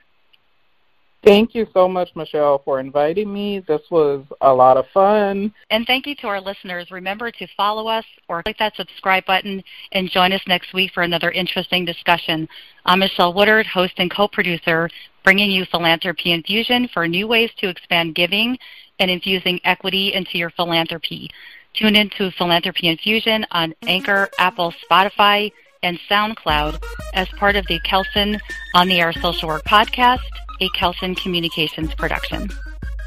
[1.26, 3.58] Thank you so much, Michele, for inviting me.
[3.58, 5.52] This was a lot of fun.
[5.70, 6.92] And thank you to our listeners.
[6.92, 11.02] Remember to follow us or click that subscribe button and join us next week for
[11.02, 12.48] another interesting discussion.
[12.84, 14.88] I'm Michele Woodard, host and co-producer,
[15.24, 18.56] bringing you Philanthropy Infusion for new ways to expand giving
[19.00, 21.28] and infusing equity into your philanthropy.
[21.74, 25.50] Tune in to Philanthropy Infusion on Anchor, Apple, Spotify,
[25.82, 26.80] and SoundCloud
[27.14, 28.38] as part of the Kelsunn
[28.76, 30.20] On the Air Social Work podcast
[30.60, 32.50] a Kelsunn Communications production.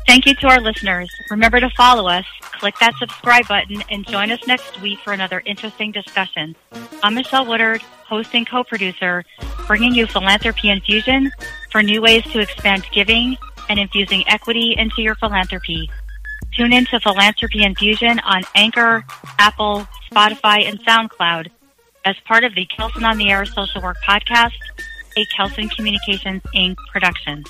[0.08, 1.10] Thank you to our listeners.
[1.30, 5.44] Remember to follow us, click that subscribe button, and join us next week for another
[5.46, 6.56] interesting discussion.
[7.04, 9.24] I'm Michele Woodard, host and co-producer,
[9.68, 11.32] bringing you Philanthropy Infusion
[11.72, 13.38] for new ways to expand giving
[13.70, 15.90] and infusing equity into your philanthropy.
[16.56, 19.06] Tune in to Philanthropy Infusion on Anchor,
[19.38, 21.52] Apple, Spotify, and SoundCloud
[22.06, 24.54] as part of the Kelsunn on the Air Social Work Podcast
[25.20, 26.78] a Kelsunn Communications Inc.
[26.92, 27.44] production.